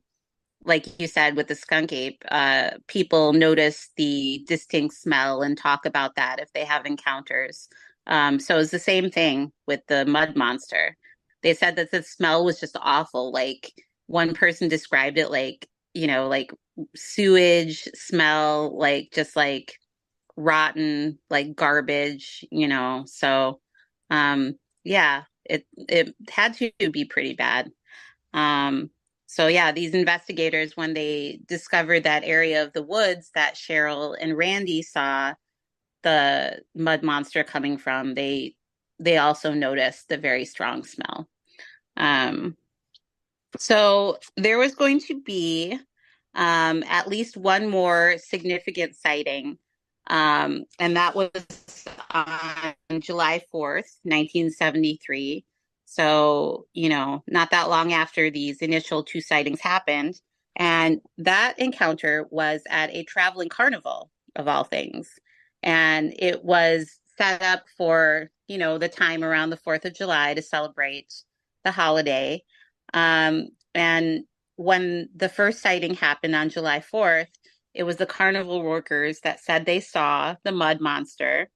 [0.64, 5.86] like you said with the skunk ape, uh, people notice the distinct smell and talk
[5.86, 7.68] about that if they have encounters.
[8.06, 10.96] Um, so it's the same thing with the mud monster.
[11.42, 13.30] They said that the smell was just awful.
[13.32, 13.72] Like
[14.06, 16.52] one person described it like, you know, like
[16.94, 19.78] sewage smell, like just like
[20.36, 23.04] rotten, like garbage, you know.
[23.06, 23.60] So,
[24.10, 27.70] um, yeah, it it had to be pretty bad.
[28.34, 28.90] Um,
[29.26, 34.36] so yeah, these investigators, when they discovered that area of the woods that Cheryl and
[34.36, 35.34] Randy saw
[36.02, 38.54] the mud monster coming from, they
[38.98, 41.28] they also noticed the very strong smell.
[41.96, 42.56] Um,
[43.58, 45.78] so there was going to be
[46.34, 49.58] um, at least one more significant sighting
[50.08, 51.30] um, and that was
[52.16, 55.44] on July 4th, 1973.
[55.84, 60.20] So, you know, not that long after these initial two sightings happened.
[60.56, 65.10] And that encounter was at a traveling carnival, of all things.
[65.62, 70.34] And it was set up for, you know, the time around the 4th of July
[70.34, 71.12] to celebrate
[71.64, 72.42] the holiday.
[72.94, 74.24] Um, and
[74.56, 77.28] when the first sighting happened on July 4th,
[77.74, 81.50] it was the carnival workers that said they saw the mud monster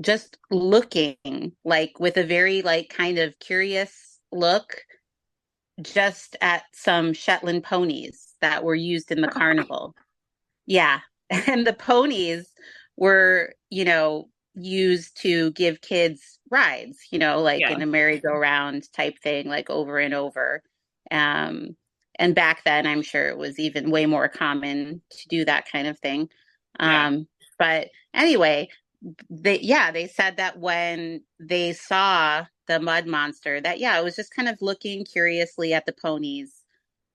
[0.00, 4.82] just looking like with a very like kind of curious look
[5.82, 9.94] just at some Shetland ponies that were used in the carnival.
[10.66, 11.00] Yeah.
[11.30, 12.48] And the ponies
[12.96, 17.70] were, you know, used to give kids rides, you know, like yeah.
[17.70, 20.62] in a merry-go-round type thing, like over and over.
[21.10, 21.76] Um,
[22.18, 25.86] and back then i'm sure it was even way more common to do that kind
[25.86, 26.28] of thing
[26.80, 27.06] yeah.
[27.06, 27.26] um
[27.58, 28.68] but anyway
[29.30, 34.16] they yeah they said that when they saw the mud monster that yeah it was
[34.16, 36.64] just kind of looking curiously at the ponies.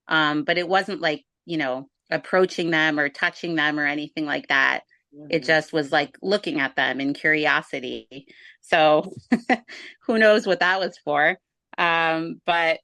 [0.07, 4.47] Um but it wasn't like you know approaching them or touching them or anything like
[4.47, 4.81] that.
[5.15, 5.27] Mm-hmm.
[5.29, 8.27] it just was like looking at them in curiosity.
[8.61, 9.13] So
[10.07, 11.37] who knows what that was for?
[11.77, 12.79] Um but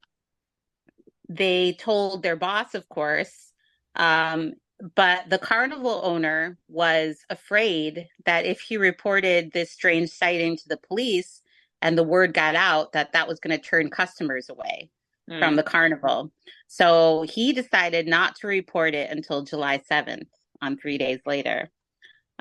[1.30, 3.54] they told their boss, of course,
[3.96, 4.54] um,
[4.96, 10.78] but the carnival owner was afraid that if he reported this strange sighting to the
[10.78, 11.42] police,
[11.82, 14.90] and the word got out that that was going to turn customers away
[15.30, 15.40] mm.
[15.40, 16.32] from the carnival.
[16.68, 20.28] So he decided not to report it until July 7th,
[20.62, 21.70] on three days later.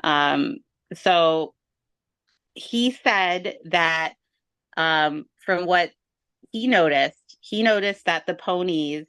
[0.03, 0.57] Um,
[0.93, 1.53] so
[2.53, 4.13] he said that
[4.75, 5.91] um, from what
[6.51, 9.05] he noticed, he noticed that the ponies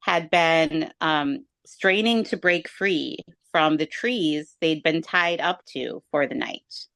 [0.00, 3.18] had been um, straining to break free
[3.52, 6.86] from the trees they'd been tied up to for the night.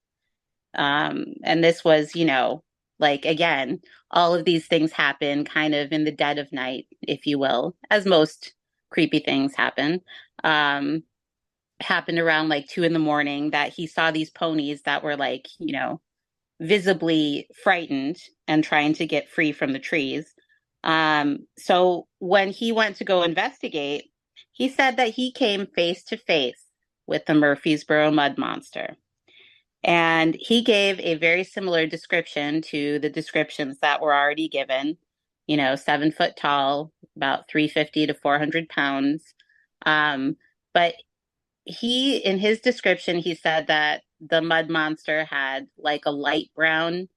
[0.74, 2.62] Um, and this was, you know,
[2.98, 3.80] like again,
[4.10, 7.76] all of these things happen kind of in the dead of night, if you will,
[7.90, 8.54] as most
[8.90, 10.00] creepy things happen.
[10.42, 11.02] Um,
[11.80, 15.48] happened around like two in the morning that he saw these ponies that were like,
[15.58, 16.00] you know,
[16.60, 18.16] visibly frightened
[18.48, 20.32] and trying to get free from the trees.
[20.84, 24.11] Um, so when he went to go investigate,
[24.52, 26.66] he said that he came face to face
[27.06, 28.96] with the Murphysboro mud monster.
[29.84, 34.96] And he gave a very similar description to the descriptions that were already given.
[35.46, 39.34] You know, seven foot tall, about 350 to 400 pounds.
[39.84, 40.36] Um,
[40.72, 40.94] but
[41.64, 47.08] he, in his description, he said that the mud monster had like a light brown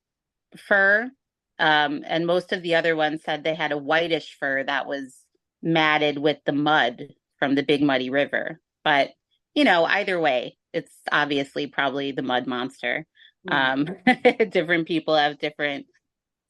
[0.57, 1.11] fur.
[1.59, 5.15] Um, and most of the other ones said they had a whitish fur that was
[5.61, 7.09] matted with the mud
[7.45, 8.59] from the Big Muddy River.
[8.83, 9.11] But,
[9.53, 13.05] you know, either way, it's obviously probably the mud monster.
[13.51, 13.87] Um,
[14.49, 15.85] different people have different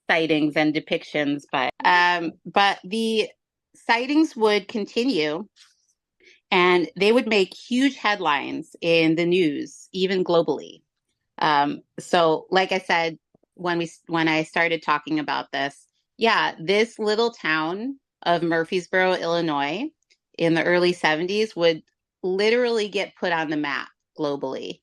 [0.10, 3.28] sightings and depictions, but um, but the
[3.76, 5.46] sightings would continue,
[6.50, 10.82] and they would make huge headlines in the news, even globally.
[11.40, 13.18] Um, so, like I said
[13.56, 19.90] when we when I started talking about this, yeah, this little town of Murphysboro, Illinois,
[20.38, 21.84] in the early 70s would
[22.24, 24.82] literally get put on the map globally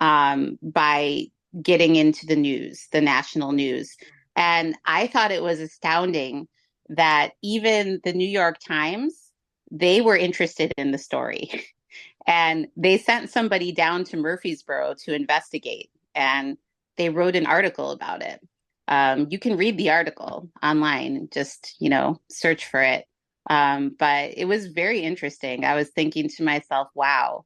[0.00, 1.26] um, by
[1.62, 3.96] getting into the news, the national news.
[4.36, 6.48] And I thought it was astounding
[6.88, 9.32] that even the New York Times,
[9.70, 11.64] they were interested in the story.
[12.26, 15.90] and they sent somebody down to Murphysboro to investigate.
[16.14, 16.56] And
[16.96, 18.40] they wrote an article about it.
[18.88, 23.06] Um, you can read the article online, just, you know, search for it.
[23.48, 25.64] Um, but it was very interesting.
[25.64, 27.44] I was thinking to myself, wow,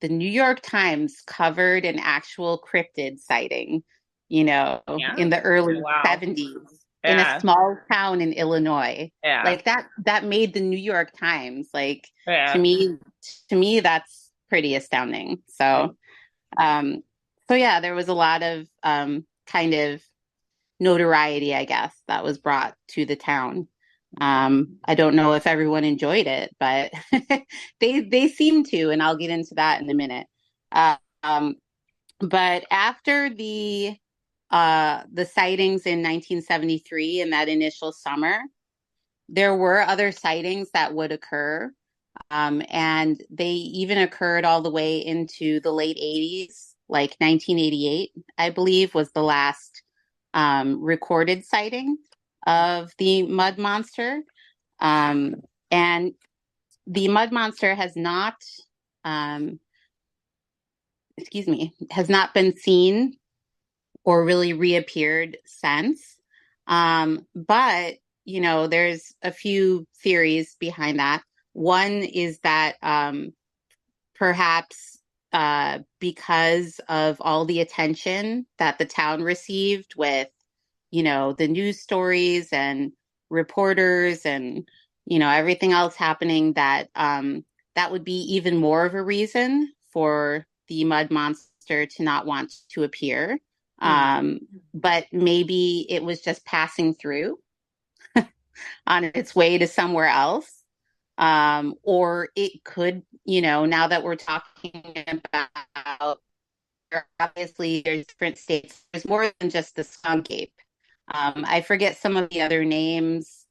[0.00, 3.82] the New York Times covered an actual cryptid sighting,
[4.28, 5.16] you know, yeah.
[5.16, 6.02] in the early wow.
[6.04, 6.54] 70s
[7.06, 7.12] yeah.
[7.12, 9.10] in a small town in Illinois.
[9.22, 9.42] Yeah.
[9.44, 11.68] Like that that made the New York Times.
[11.72, 12.52] Like yeah.
[12.52, 12.96] to me
[13.48, 15.42] to me that's pretty astounding.
[15.48, 15.96] So
[16.58, 17.02] um
[17.48, 20.02] so yeah, there was a lot of um kind of
[20.78, 23.68] notoriety, I guess, that was brought to the town.
[24.20, 26.92] Um, I don't know if everyone enjoyed it, but
[27.80, 30.26] they they seem to, and I'll get into that in a minute.
[30.72, 31.56] Um,
[32.20, 33.96] but after the
[34.50, 38.40] uh, the sightings in 1973 in that initial summer,
[39.28, 41.70] there were other sightings that would occur,
[42.30, 48.50] um, and they even occurred all the way into the late 80s, like 1988, I
[48.50, 49.82] believe, was the last
[50.32, 51.98] um, recorded sighting
[52.46, 54.22] of the mud monster.
[54.80, 55.36] Um,
[55.70, 56.14] and
[56.86, 58.36] the mud monster has not,
[59.04, 59.58] um,
[61.16, 63.16] excuse me, has not been seen
[64.04, 66.16] or really reappeared since.
[66.68, 71.22] Um, but, you know, there's a few theories behind that.
[71.52, 73.32] One is that um,
[74.14, 74.98] perhaps
[75.32, 80.28] uh, because of all the attention that the town received with
[80.90, 82.92] you know, the news stories and
[83.30, 84.68] reporters and,
[85.04, 87.44] you know, everything else happening that um,
[87.74, 92.52] that would be even more of a reason for the mud monster to not want
[92.70, 93.38] to appear.
[93.82, 94.18] Mm-hmm.
[94.18, 94.40] Um,
[94.72, 97.38] but maybe it was just passing through
[98.86, 100.50] on its way to somewhere else.
[101.18, 106.18] Um, or it could, you know, now that we're talking about
[107.18, 110.52] obviously there's different states, there's more than just the skunk ape.
[111.12, 113.46] Um, I forget some of the other names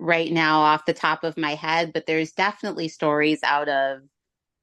[0.00, 4.00] right now off the top of my head, but there's definitely stories out of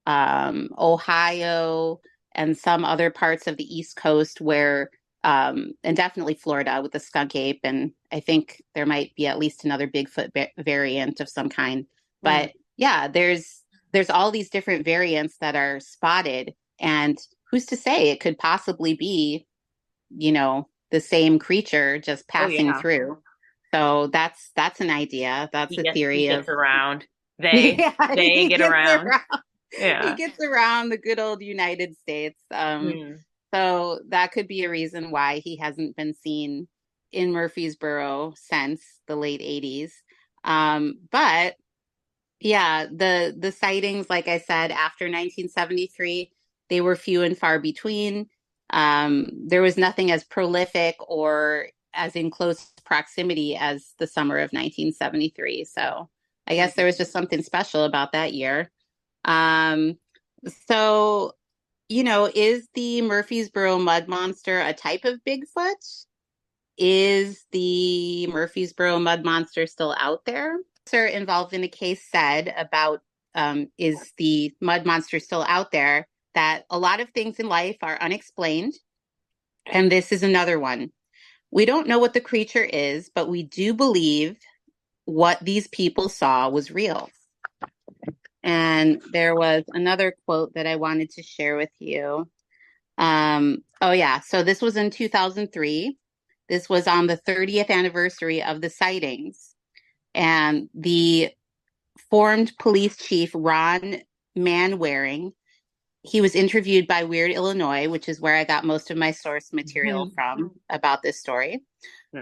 [0.06, 2.02] um, Ohio
[2.34, 4.89] and some other parts of the East Coast where,
[5.24, 7.60] um, and definitely Florida with the skunk ape.
[7.64, 11.86] And I think there might be at least another Bigfoot ba- variant of some kind.
[12.22, 12.54] But mm.
[12.78, 13.62] yeah, there's
[13.94, 17.18] there's all these different variants that are spotted, and
[17.50, 19.46] who's to say it could possibly be,
[20.10, 22.82] you know, the same creature just oh, passing oh, yeah.
[22.82, 23.18] through.
[23.74, 25.50] So that's that's an idea.
[25.52, 27.06] That's he a gets, theory of around.
[27.39, 29.08] They yeah, they get around.
[29.08, 29.22] around.
[29.76, 30.10] Yeah.
[30.12, 32.39] He gets around the good old United States.
[32.52, 33.18] Um mm.
[33.52, 36.68] so that could be a reason why he hasn't been seen
[37.12, 39.92] in Murphysboro since the late 80s.
[40.44, 41.56] Um, but
[42.39, 46.32] yeah, the the sightings, like I said, after 1973,
[46.70, 48.28] they were few and far between.
[48.72, 54.51] Um, there was nothing as prolific or as in close proximity as the summer of
[54.51, 55.65] 1973.
[55.65, 56.09] So
[56.47, 58.72] I guess there was just something special about that year.
[59.26, 59.97] Um,
[60.67, 61.34] so,
[61.89, 66.05] you know, is the Murphysboro Mud Monster a type of Bigfoot?
[66.78, 70.57] Is the Murphysboro Mud Monster still out there?
[70.88, 73.01] Sir involved in the case said about
[73.36, 76.07] um, is the mud monster still out there?
[76.34, 78.74] That a lot of things in life are unexplained.
[79.66, 80.92] And this is another one.
[81.52, 84.38] We don't know what the creature is, but we do believe
[85.06, 87.10] what these people saw was real.
[88.44, 92.30] And there was another quote that I wanted to share with you.
[92.98, 94.22] Um, oh, yeah.
[94.22, 95.98] So this was in 2003.
[96.50, 99.56] This was on the 30th anniversary of the sightings.
[100.16, 101.32] And the
[102.10, 104.02] formed police chief, Ron
[104.38, 105.34] Manwaring,
[106.04, 109.54] he was interviewed by Weird Illinois, which is where I got most of my source
[109.54, 110.14] material mm-hmm.
[110.16, 111.64] from about this story.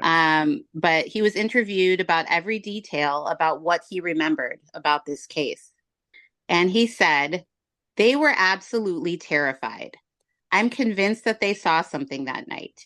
[0.01, 5.71] Um, but he was interviewed about every detail about what he remembered about this case.
[6.47, 7.45] And he said,
[7.95, 9.97] they were absolutely terrified.
[10.51, 12.86] I'm convinced that they saw something that night.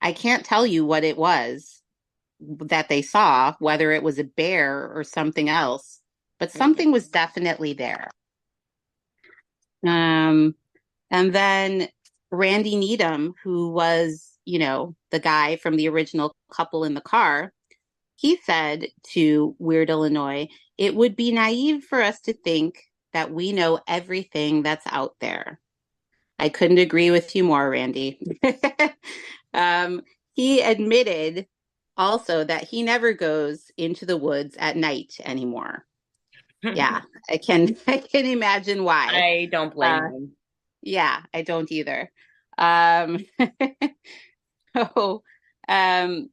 [0.00, 1.82] I can't tell you what it was
[2.40, 6.00] that they saw, whether it was a bear or something else,
[6.38, 8.10] but something was definitely there.
[9.86, 10.54] Um,
[11.10, 11.88] and then
[12.30, 17.52] Randy Needham, who was, you know, the guy from the original couple in the car,
[18.16, 22.82] he said to Weird Illinois, it would be naive for us to think
[23.12, 25.60] that we know everything that's out there.
[26.38, 28.18] I couldn't agree with you more, Randy.
[29.54, 31.46] um, he admitted
[31.96, 35.86] also that he never goes into the woods at night anymore
[36.72, 39.08] yeah, I can I can imagine why.
[39.12, 40.32] I don't blame uh, him.
[40.82, 42.10] Yeah, I don't either.
[42.58, 43.24] Um
[44.76, 45.22] so
[45.68, 46.30] um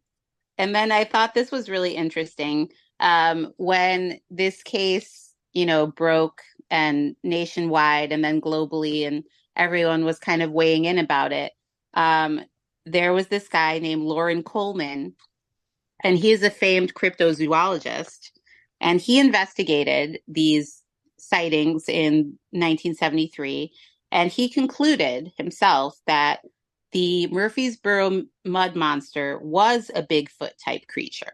[0.58, 2.70] and then I thought this was really interesting.
[3.00, 9.24] Um when this case, you know, broke and nationwide and then globally and
[9.56, 11.54] everyone was kind of weighing in about it.
[11.94, 12.42] Um
[12.86, 15.16] there was this guy named Loren Coleman
[16.04, 18.31] and he is a famed cryptozoologist
[18.82, 20.82] and he investigated these
[21.18, 23.72] sightings in 1973,
[24.12, 26.42] and he concluded himself that
[26.92, 31.34] the Murphysboro mud monster was a Bigfoot type creature.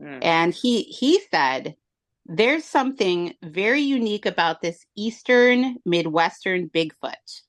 [0.00, 0.20] Mm.
[0.22, 1.76] And he he said
[2.24, 7.42] there's something very unique about this eastern Midwestern Bigfoot.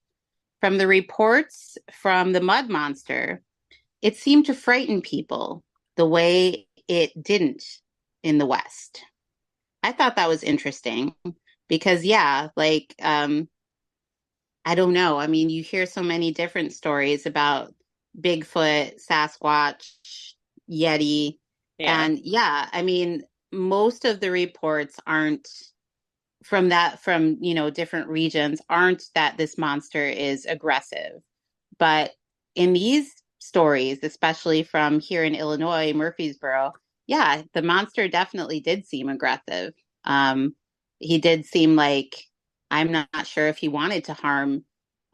[0.59, 3.43] From the reports from the mud monster,
[4.01, 5.63] it seemed to frighten people
[5.95, 7.63] the way it didn't
[8.24, 9.03] in the West.
[9.84, 11.16] I thought that was interesting
[11.68, 13.48] because yeah, like um
[14.64, 15.18] I don't know.
[15.18, 17.74] I mean, you hear so many different stories about
[18.20, 19.90] Bigfoot, Sasquatch,
[20.70, 21.38] Yeti.
[21.80, 22.04] Yeah.
[22.04, 25.48] And yeah, I mean, most of the reports aren't
[26.44, 31.22] from that from, you know, different regions aren't that this monster is aggressive.
[31.78, 32.12] But
[32.56, 36.72] in these stories, especially from here in Illinois, Murphysboro,
[37.12, 39.74] yeah, the monster definitely did seem aggressive.
[40.05, 40.55] Um,
[40.99, 42.16] he did seem like
[42.72, 44.64] I'm not sure if he wanted to harm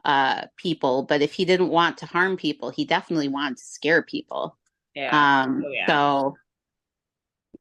[0.04, 4.02] uh, people, but if he didn't want to harm people, he definitely wanted to scare
[4.02, 4.56] people.
[4.94, 5.10] Yeah.
[5.10, 5.86] Um, oh, yeah.
[5.88, 6.36] So,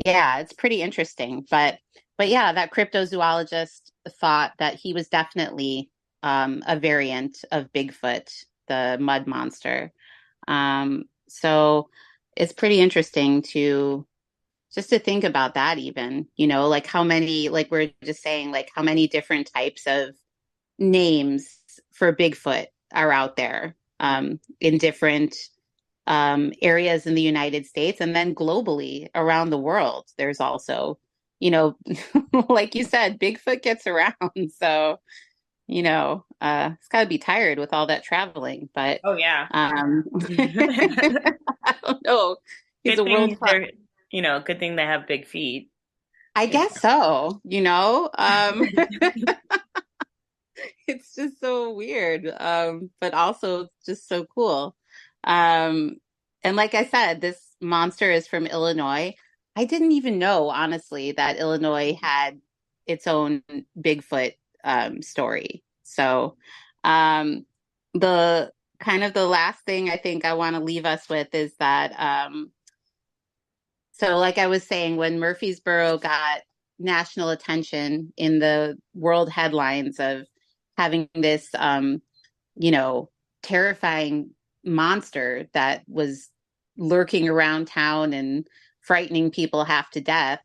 [0.05, 1.43] yeah, it's pretty interesting.
[1.49, 1.79] But,
[2.19, 3.89] but yeah, that cryptozoologist
[4.21, 5.89] thought that he was definitely
[6.21, 8.31] um, a variant of Bigfoot,
[8.67, 9.91] the mud monster.
[10.47, 11.89] Um, so
[12.35, 14.05] it's pretty interesting to
[14.77, 18.51] just to think about that even you know like how many like we're just saying
[18.51, 20.09] like how many different types of
[20.77, 21.57] names
[21.91, 25.35] for bigfoot are out there um, in different
[26.05, 30.05] um, areas in the united states and then globally around the world.
[30.15, 30.99] There's also
[31.39, 31.75] you know
[32.49, 34.13] like you said bigfoot gets around.
[34.59, 34.99] So
[35.65, 39.47] you know uh it's got to be tired with all that traveling but oh yeah.
[39.51, 42.37] um i don't know.
[42.83, 43.37] He's Good a world
[44.11, 45.69] you know, good thing they have big feet.
[46.35, 48.09] I guess so, you know.
[48.17, 48.67] Um
[50.87, 52.31] it's just so weird.
[52.39, 54.75] Um, but also just so cool.
[55.23, 55.97] Um
[56.43, 59.15] and like I said, this monster is from Illinois.
[59.55, 62.39] I didn't even know, honestly, that Illinois had
[62.85, 63.41] its own
[63.77, 64.33] Bigfoot
[64.63, 65.63] um, story.
[65.83, 66.37] So,
[66.83, 67.45] um,
[67.93, 71.53] the kind of the last thing I think I want to leave us with is
[71.59, 72.51] that um,
[73.99, 76.41] so like I was saying, when Murphysboro got
[76.79, 80.27] national attention in the world headlines of
[80.77, 82.01] having this, um,
[82.55, 83.09] you know,
[83.41, 84.31] terrifying
[84.63, 86.29] monster that was
[86.77, 88.47] lurking around town and
[88.81, 90.41] frightening people half to death.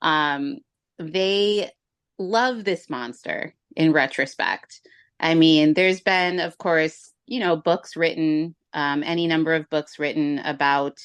[0.00, 0.58] Um,
[0.98, 1.70] they
[2.18, 4.80] love this monster in retrospect.
[5.20, 9.98] I mean, there's been, of course, you know, books written, um, any number of books
[9.98, 10.98] written about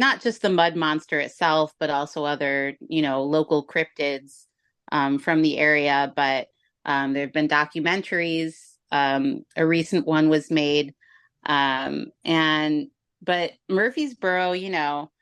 [0.00, 4.46] not just the mud monster itself, but also other, you know, local cryptids
[4.90, 6.12] um, from the area.
[6.16, 6.48] But
[6.84, 8.54] um, there have been documentaries.
[8.90, 10.94] Um, a recent one was made,
[11.46, 12.88] um, and
[13.22, 15.12] but Murphysboro, you know,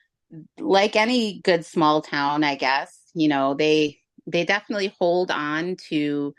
[0.58, 6.34] like any good small town, I guess, you know, they they definitely hold on to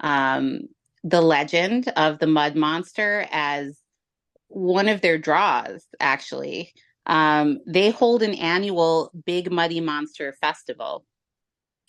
[0.00, 0.62] um,
[1.04, 3.78] the legend of the mud monster as
[4.48, 6.72] one of their draws, actually.
[7.06, 11.04] Um, they hold an annual Big Muddy Monster Festival.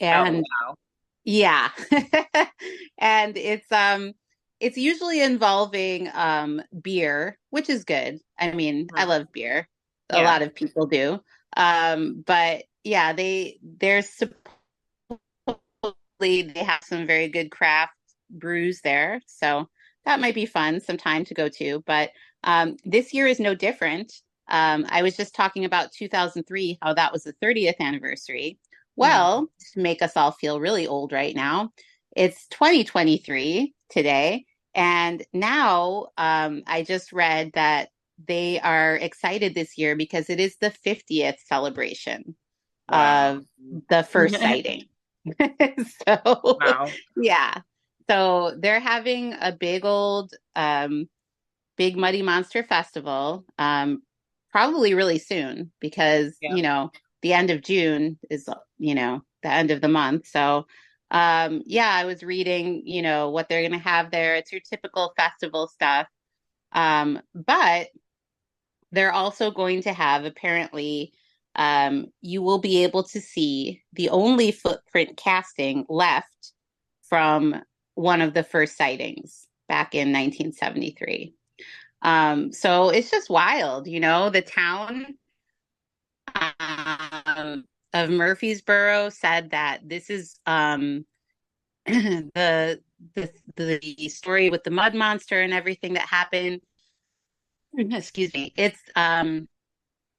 [0.01, 0.75] Oh, and oh, wow.
[1.23, 1.69] yeah.
[2.97, 4.13] and it's um
[4.59, 8.19] it's usually involving um beer, which is good.
[8.39, 9.67] I mean, I love beer.
[10.09, 10.23] A yeah.
[10.23, 11.21] lot of people do.
[11.55, 14.41] Um, but yeah, they they're supposedly
[16.41, 17.93] they have some very good craft
[18.29, 19.21] brews there.
[19.27, 19.69] So
[20.05, 21.83] that might be fun sometime to go to.
[21.85, 22.11] But
[22.43, 24.13] um, this year is no different.
[24.49, 28.59] Um, I was just talking about 2003, how that was the 30th anniversary.
[28.95, 29.73] Well, mm-hmm.
[29.73, 31.71] to make us all feel really old right now,
[32.15, 34.45] it's 2023 today.
[34.75, 37.89] And now um, I just read that
[38.27, 42.35] they are excited this year because it is the 50th celebration
[42.89, 43.31] wow.
[43.31, 43.45] of
[43.89, 44.85] the first sighting.
[46.07, 46.87] so, wow.
[47.17, 47.61] yeah.
[48.09, 51.07] So they're having a big old, um,
[51.77, 54.03] big Muddy Monster Festival, um,
[54.53, 56.53] probably really soon because, yeah.
[56.53, 56.91] you know,
[57.23, 58.47] the end of June is,
[58.77, 60.27] you know, the end of the month.
[60.27, 60.67] So,
[61.09, 64.35] um, yeah, I was reading, you know, what they're going to have there.
[64.35, 66.07] It's your typical festival stuff.
[66.71, 67.87] Um, but
[68.91, 71.13] they're also going to have apparently
[71.55, 76.53] um, you will be able to see the only footprint casting left
[77.09, 77.55] from
[77.95, 81.33] one of the first sightings back in 1973.
[82.03, 85.15] Um, so it's just wild, you know, the town
[86.35, 91.05] um, of Murphysboro said that this is um,
[91.85, 92.81] the,
[93.15, 96.61] the the story with the mud monster and everything that happened.
[97.77, 98.53] Excuse me.
[98.57, 99.47] It's um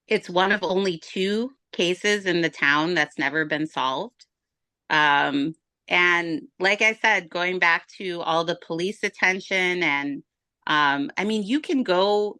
[0.06, 4.26] it's one of only two cases in the town that's never been solved.
[4.90, 5.54] Um
[5.86, 10.22] and like i said going back to all the police attention and
[10.66, 12.38] um i mean you can go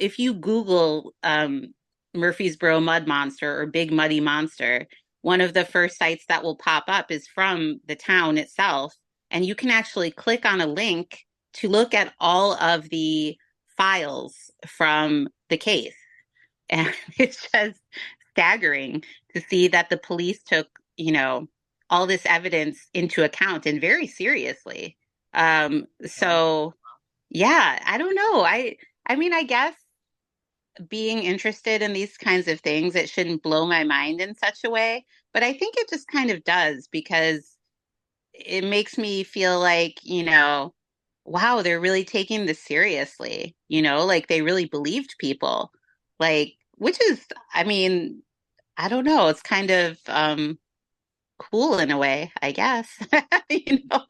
[0.00, 1.72] if you google um
[2.16, 4.86] murphysboro mud monster or big muddy monster
[5.22, 8.94] one of the first sites that will pop up is from the town itself
[9.30, 13.36] and you can actually click on a link to look at all of the
[13.76, 15.94] files from the case.
[16.70, 17.78] And it's just
[18.30, 19.04] staggering
[19.34, 21.48] to see that the police took, you know,
[21.90, 24.96] all this evidence into account and very seriously.
[25.34, 26.72] Um, so
[27.32, 28.44] yeah, I don't know.
[28.44, 28.76] I
[29.06, 29.74] I mean, I guess
[30.88, 34.70] being interested in these kinds of things, it shouldn't blow my mind in such a
[34.70, 35.04] way.
[35.34, 37.56] But I think it just kind of does because
[38.34, 40.74] it makes me feel like, you know,
[41.26, 45.72] wow, they're really taking this seriously, you know, like they really believed people.
[46.20, 47.24] Like, which is,
[47.54, 48.22] I mean,
[48.78, 50.58] I don't know, it's kind of um
[51.38, 52.88] cool in a way, I guess.
[53.50, 54.06] you know,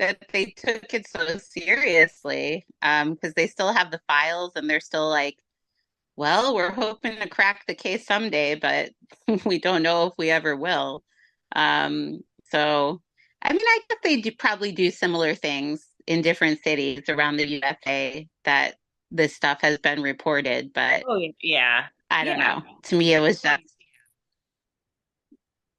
[0.00, 2.66] that they took it so seriously.
[2.82, 5.36] Um, because they still have the files and they're still like,
[6.16, 8.90] well, we're hoping to crack the case someday, but
[9.44, 11.04] we don't know if we ever will.
[11.54, 12.20] Um,
[12.50, 13.00] so
[13.42, 17.48] I mean, I guess they do probably do similar things in different cities around the
[17.48, 18.74] USA that
[19.10, 22.56] this stuff has been reported, but oh yeah, I don't yeah.
[22.56, 22.62] know.
[22.84, 23.62] To me, it was just.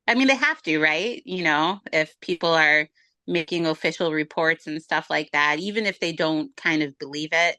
[0.07, 1.21] I mean, they have to, right?
[1.25, 2.89] You know, if people are
[3.27, 7.57] making official reports and stuff like that, even if they don't kind of believe it,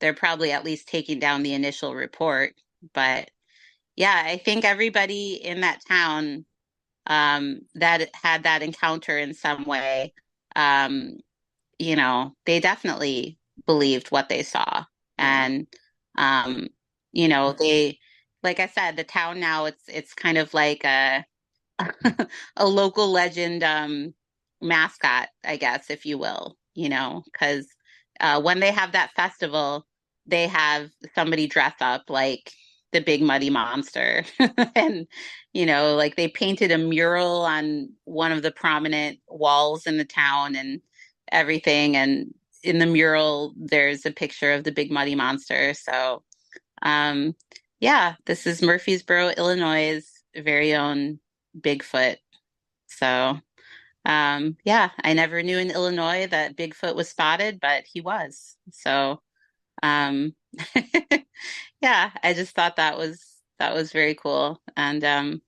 [0.00, 2.54] they're probably at least taking down the initial report.
[2.94, 3.30] But
[3.96, 6.46] yeah, I think everybody in that town
[7.06, 10.12] um, that had that encounter in some way
[10.56, 11.18] um,
[11.78, 14.84] you know, they definitely believed what they saw.
[15.18, 15.66] And
[16.18, 16.68] um,
[17.12, 17.98] you know, they
[18.42, 21.24] like I said, the town now it's it's kind of like a
[22.56, 24.14] a local legend um
[24.60, 27.66] mascot, I guess, if you will, you know, because
[28.20, 29.86] uh, when they have that festival,
[30.26, 32.52] they have somebody dress up like
[32.92, 34.24] the big muddy monster.
[34.74, 35.06] and,
[35.52, 40.04] you know, like they painted a mural on one of the prominent walls in the
[40.04, 40.80] town and
[41.30, 41.96] everything.
[41.96, 45.74] And in the mural, there's a picture of the big muddy monster.
[45.74, 46.22] So,
[46.82, 47.34] um,
[47.80, 50.02] yeah, this is Murphysboro, Illinois'
[50.36, 51.18] very own
[51.58, 52.16] Bigfoot.
[52.86, 53.38] So,
[54.10, 58.56] um, yeah, I never knew in Illinois that Bigfoot was spotted, but he was.
[58.72, 59.22] So,
[59.84, 60.34] um,
[61.80, 63.24] yeah, I just thought that was
[63.60, 64.60] that was very cool.
[64.76, 65.42] And um,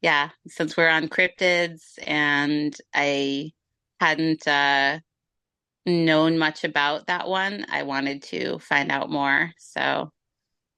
[0.00, 3.52] yeah, since we're on cryptids and I
[4.00, 5.00] hadn't uh,
[5.84, 9.52] known much about that one, I wanted to find out more.
[9.58, 10.10] So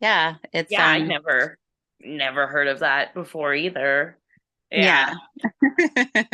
[0.01, 1.57] yeah, it's yeah, um, I never
[2.01, 4.19] never heard of that before either.
[4.73, 5.15] Yeah.
[5.65, 6.25] Yeah,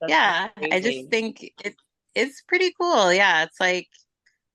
[0.08, 1.74] yeah I just think it
[2.14, 3.12] it's pretty cool.
[3.12, 3.88] Yeah, it's like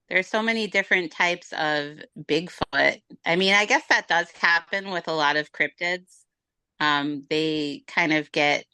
[0.09, 3.01] there's so many different types of Bigfoot.
[3.25, 6.23] I mean, I guess that does happen with a lot of cryptids.
[6.79, 8.65] Um, they kind of get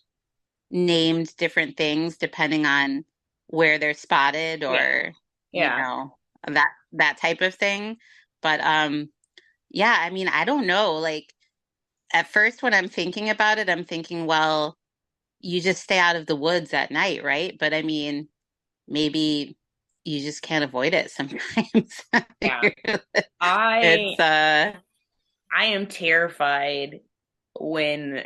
[0.72, 3.06] named different things depending on
[3.48, 5.14] where they're spotted or yeah.
[5.52, 5.76] Yeah.
[5.76, 7.98] you know that that type of thing.
[8.42, 9.10] But um
[9.70, 10.96] yeah, I mean, I don't know.
[10.96, 11.34] Like
[12.14, 14.78] at first when I'm thinking about it, I'm thinking, well,
[15.40, 17.58] you just stay out of the woods at night, right?
[17.60, 18.28] But I mean,
[18.88, 19.58] maybe
[20.04, 22.04] you just can't avoid it sometimes.
[22.42, 22.70] Yeah.
[23.40, 24.78] I uh
[25.54, 27.02] I am terrified
[27.60, 28.26] when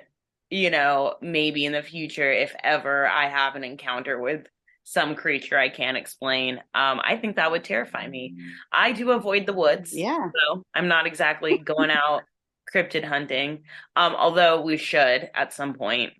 [0.50, 4.48] you know, maybe in the future if ever I have an encounter with
[4.84, 6.58] some creature I can't explain.
[6.74, 8.36] Um, I think that would terrify me.
[8.72, 9.92] I do avoid the woods.
[9.94, 10.30] Yeah.
[10.34, 12.24] So I'm not exactly going out
[12.76, 13.63] cryptid hunting.
[13.95, 16.13] Um, although we should at some point.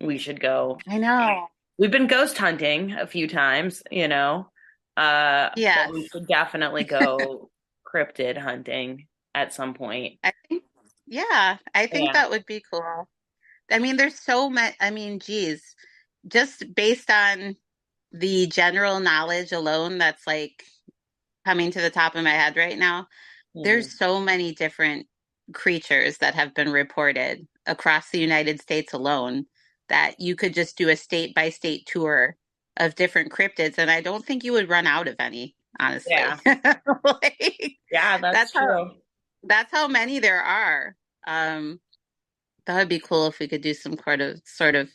[0.00, 0.78] We should go.
[0.88, 1.46] I know.
[1.78, 4.48] We've been ghost hunting a few times, you know.
[4.96, 5.90] Uh yeah.
[5.90, 7.50] We should definitely go
[7.94, 10.18] cryptid hunting at some point.
[10.22, 10.64] I think
[11.06, 12.12] yeah, I think yeah.
[12.12, 13.08] that would be cool.
[13.70, 15.62] I mean, there's so much I mean, geez,
[16.26, 17.56] just based on
[18.10, 20.62] the general knowledge alone that's like
[21.46, 23.06] coming to the top of my head right now,
[23.56, 23.64] mm.
[23.64, 25.06] there's so many different
[25.52, 29.46] creatures that have been reported across the United States alone
[29.88, 32.36] that you could just do a state by state tour
[32.78, 36.14] of different cryptids and I don't think you would run out of any, honestly.
[36.14, 36.38] Yeah,
[37.04, 38.62] like, yeah that's, that's true.
[38.62, 38.90] How,
[39.44, 40.96] that's how many there are.
[41.26, 41.80] Um
[42.66, 44.88] that would be cool if we could do some sort of sort of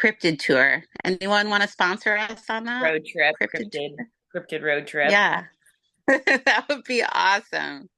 [0.00, 0.82] cryptid tour.
[1.04, 2.82] Anyone want to sponsor us on that?
[2.82, 3.90] Road trip, cryptid, cryptid,
[4.34, 5.10] cryptid road trip.
[5.10, 5.44] Yeah.
[6.08, 7.88] that would be awesome.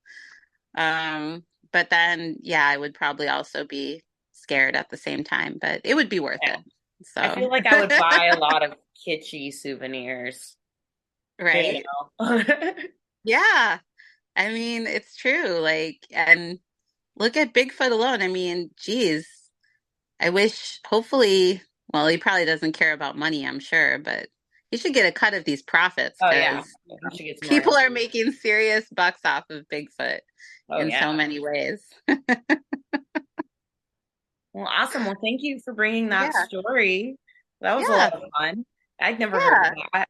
[0.76, 4.02] Um, but then yeah, I would probably also be
[4.32, 6.58] scared at the same time, but it would be worth yeah.
[6.58, 6.60] it.
[7.04, 8.74] So I feel like I would buy a lot of
[9.06, 10.56] kitschy souvenirs.
[11.40, 11.76] Right.
[11.76, 11.82] You
[12.20, 12.42] know?
[13.24, 13.78] yeah.
[14.34, 15.58] I mean, it's true.
[15.60, 16.58] Like, and
[17.16, 18.22] look at Bigfoot alone.
[18.22, 19.28] I mean, geez,
[20.20, 21.62] I wish, hopefully,
[21.92, 24.28] well, he probably doesn't care about money, I'm sure, but
[24.70, 26.18] he should get a cut of these profits.
[26.22, 26.62] Oh yeah,
[27.42, 30.20] people are making serious bucks off of Bigfoot
[30.70, 31.00] oh, in yeah.
[31.00, 31.82] so many ways.
[34.52, 35.04] well, awesome.
[35.04, 36.44] Well, thank you for bringing that yeah.
[36.44, 37.16] story.
[37.60, 37.94] That was yeah.
[37.94, 38.66] a lot of fun.
[39.00, 40.08] I'd never heard of that.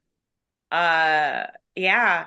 [0.70, 2.26] Uh, yeah.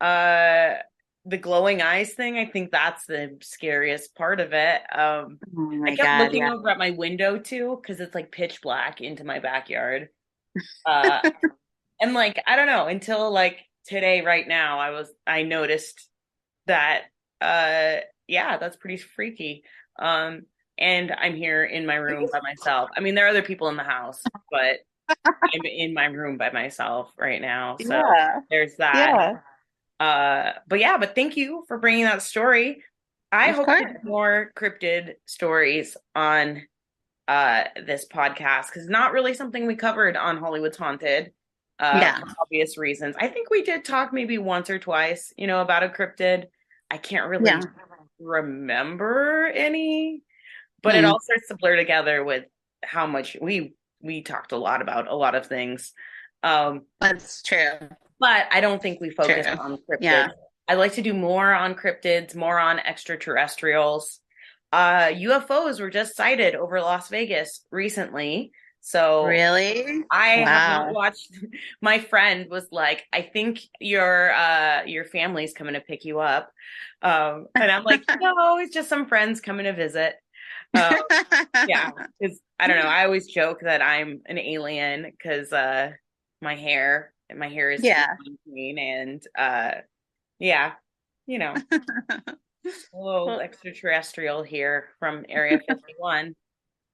[0.00, 0.82] Uh,
[1.24, 4.82] the glowing eyes thing, I think that's the scariest part of it.
[4.96, 8.60] Um, oh I kept God, looking over at my window too because it's like pitch
[8.62, 10.08] black into my backyard.
[10.86, 11.20] Uh,
[12.00, 16.08] and like I don't know until like today, right now, I was I noticed
[16.66, 17.04] that.
[17.40, 17.96] Uh,
[18.28, 19.62] yeah, that's pretty freaky.
[19.98, 20.46] Um,
[20.78, 22.90] and I'm here in my room by myself.
[22.96, 24.78] I mean, there are other people in the house, but
[25.24, 27.76] I'm in my room by myself right now.
[27.80, 28.40] So yeah.
[28.50, 28.94] there's that.
[30.00, 30.04] Yeah.
[30.04, 32.82] Uh, but yeah, but thank you for bringing that story.
[33.32, 36.62] I of hope more cryptid stories on
[37.28, 41.32] uh this podcast because not really something we covered on Hollywood's Haunted.
[41.78, 42.20] Uh, yeah.
[42.20, 43.16] for obvious reasons.
[43.18, 46.46] I think we did talk maybe once or twice, you know, about a cryptid.
[46.90, 47.60] I can't really yeah.
[48.18, 50.22] remember any,
[50.82, 50.98] but mm.
[50.98, 52.44] it all starts to blur together with
[52.82, 55.92] how much we we talked a lot about a lot of things.
[56.42, 59.58] Um, That's true but I don't think we focused True.
[59.58, 59.98] on cryptids.
[60.00, 60.28] Yeah.
[60.68, 64.20] I like to do more on cryptids, more on extraterrestrials.
[64.72, 68.52] Uh, UFOs were just sighted over Las Vegas recently.
[68.86, 70.44] So really, I wow.
[70.44, 71.32] have not watched.
[71.82, 76.52] My friend was like, "I think your uh your family's coming to pick you up,"
[77.02, 80.14] um, and I'm like, "No, it's just some friends coming to visit."
[80.72, 81.00] Um,
[81.66, 82.88] yeah, because I don't know.
[82.88, 85.90] I always joke that I'm an alien because uh,
[86.40, 88.14] my hair my hair is yeah
[88.46, 89.80] green and uh
[90.38, 90.74] yeah
[91.26, 91.54] you know
[92.92, 96.36] little extraterrestrial here from Area 51,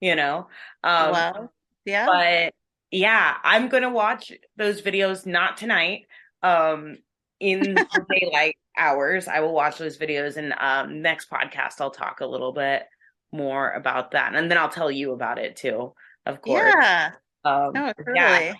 [0.00, 0.48] you know.
[0.82, 1.52] Um, well,
[1.84, 2.06] yeah.
[2.06, 2.54] But
[2.90, 6.06] yeah, I'm going to watch those videos not tonight.
[6.42, 6.98] Um,
[7.40, 7.76] in
[8.10, 12.52] daylight hours, I will watch those videos and um next podcast I'll talk a little
[12.52, 12.84] bit
[13.32, 14.34] more about that.
[14.34, 15.92] And then I'll tell you about it too,
[16.24, 16.74] of course.
[16.80, 17.12] Yeah.
[17.44, 18.16] Um, no, totally.
[18.16, 18.54] Yeah.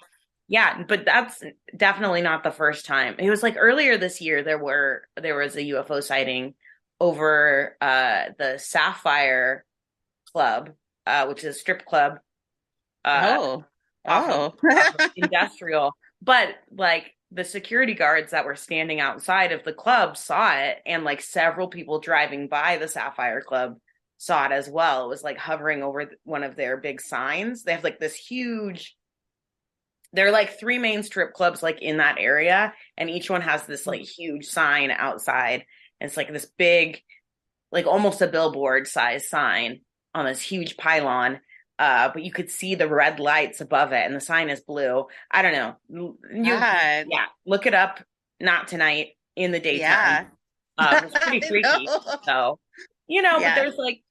[0.48, 1.42] Yeah, but that's
[1.74, 3.14] definitely not the first time.
[3.18, 6.54] It was like earlier this year there were there was a UFO sighting
[7.00, 9.64] over uh the Sapphire
[10.32, 10.70] Club,
[11.06, 12.18] uh, which is a strip club.
[13.04, 13.64] Uh, oh,
[14.06, 14.54] oh,
[14.98, 15.94] of, industrial.
[16.20, 21.04] But like the security guards that were standing outside of the club saw it, and
[21.04, 23.78] like several people driving by the Sapphire Club
[24.18, 25.06] saw it as well.
[25.06, 27.64] It was like hovering over one of their big signs.
[27.64, 28.96] They have like this huge.
[30.12, 33.66] There are like three main strip clubs like in that area, and each one has
[33.66, 35.64] this like huge sign outside.
[36.00, 37.00] And it's like this big,
[37.72, 39.80] like almost a billboard size sign
[40.14, 41.40] on this huge pylon.
[41.78, 45.06] Uh, but you could see the red lights above it, and the sign is blue.
[45.30, 45.76] I don't know.
[45.88, 48.00] You, yeah, look it up.
[48.40, 49.80] Not tonight in the daytime.
[49.80, 50.24] Yeah.
[50.78, 51.88] Uh, it's pretty freaky.
[52.24, 52.58] So,
[53.06, 53.54] you know, yeah.
[53.54, 54.02] but there's like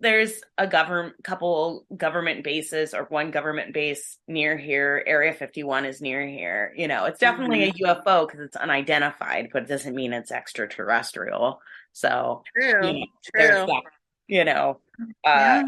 [0.00, 6.00] there's a government couple government bases or one government base near here area 51 is
[6.02, 7.86] near here you know it's definitely mm-hmm.
[7.86, 11.60] a ufo because it's unidentified but it doesn't mean it's extraterrestrial
[11.92, 13.80] so true you know, true
[14.26, 15.64] you know uh, yeah.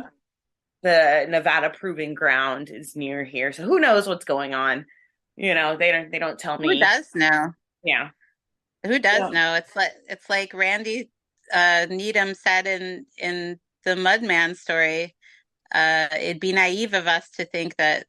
[0.86, 4.86] The nevada proving ground is near here so who knows what's going on
[5.36, 7.52] you know they don't they don't tell me who does know
[7.84, 8.08] yeah
[8.84, 9.28] who does yeah.
[9.30, 11.10] know it's like it's like randy
[11.52, 15.14] uh needham said in in the Mudman story,
[15.74, 18.06] uh, it'd be naive of us to think that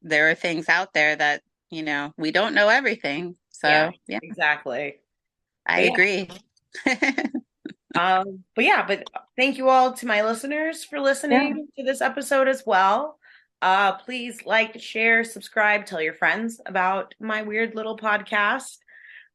[0.00, 3.36] there are things out there that you know we don't know everything.
[3.50, 4.18] So yeah, yeah.
[4.22, 4.96] exactly.
[5.64, 5.92] I yeah.
[5.92, 6.30] agree.
[7.94, 9.04] um, but yeah, but
[9.42, 11.82] thank you all to my listeners for listening yeah.
[11.82, 13.18] to this episode as well.
[13.60, 18.76] Uh, please like, share, subscribe, tell your friends about my weird little podcast.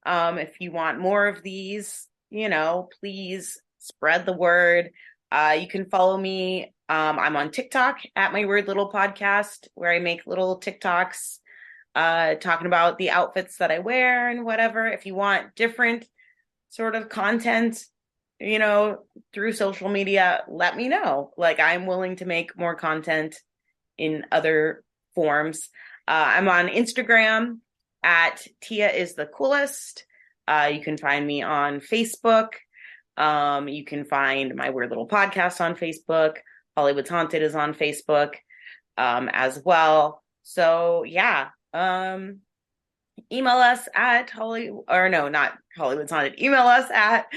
[0.06, 4.92] Um, if you want more of these, you know, please spread the word.
[5.30, 6.74] Uh, you can follow me.
[6.88, 11.40] Um, I'm on TikTok at my weird little podcast where I make little TikToks
[11.96, 14.88] uh, talking about the outfits that I wear and whatever.
[14.88, 16.08] If you want different
[16.70, 17.84] sort of content,
[18.40, 19.00] you know,
[19.34, 21.32] through social media, let me know.
[21.38, 23.36] Like I'm willing to make more content
[23.98, 24.84] in other
[25.16, 25.70] forms.
[26.08, 27.60] Uh, I'm on Instagram
[28.04, 30.06] at Tia is the coolest.
[30.48, 32.50] Uh, you can find me on Facebook
[33.18, 36.38] um, you can find my weird little podcast on Facebook.
[36.78, 38.36] Hollywood's Haunted is on Facebook
[38.98, 40.24] um, as well.
[40.44, 42.40] So yeah, um,
[43.32, 46.42] email us at Holly or no, not Hollywood's Haunted.
[46.42, 47.28] Email us at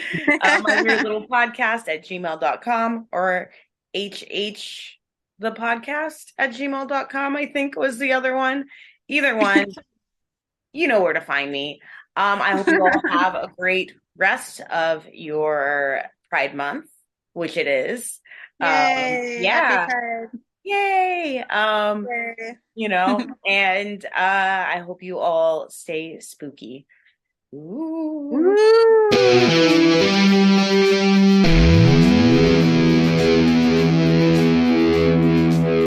[0.43, 3.51] uh, my weird little podcast at gmail.com or
[3.95, 4.99] HH
[5.41, 8.67] the podcast at gmail.com, I think was the other one.
[9.09, 9.67] Either one,
[10.73, 11.81] you know where to find me.
[12.17, 16.87] Um, I hope you all have a great rest of your Pride Month,
[17.33, 18.21] which it is.
[18.61, 20.27] Um, Yay, um, yeah.
[20.65, 21.43] Yay!
[21.49, 22.07] Um,
[22.75, 26.87] you know, and uh, I hope you all stay spooky.
[27.55, 28.57] Ooh.
[29.13, 31.10] Ooh.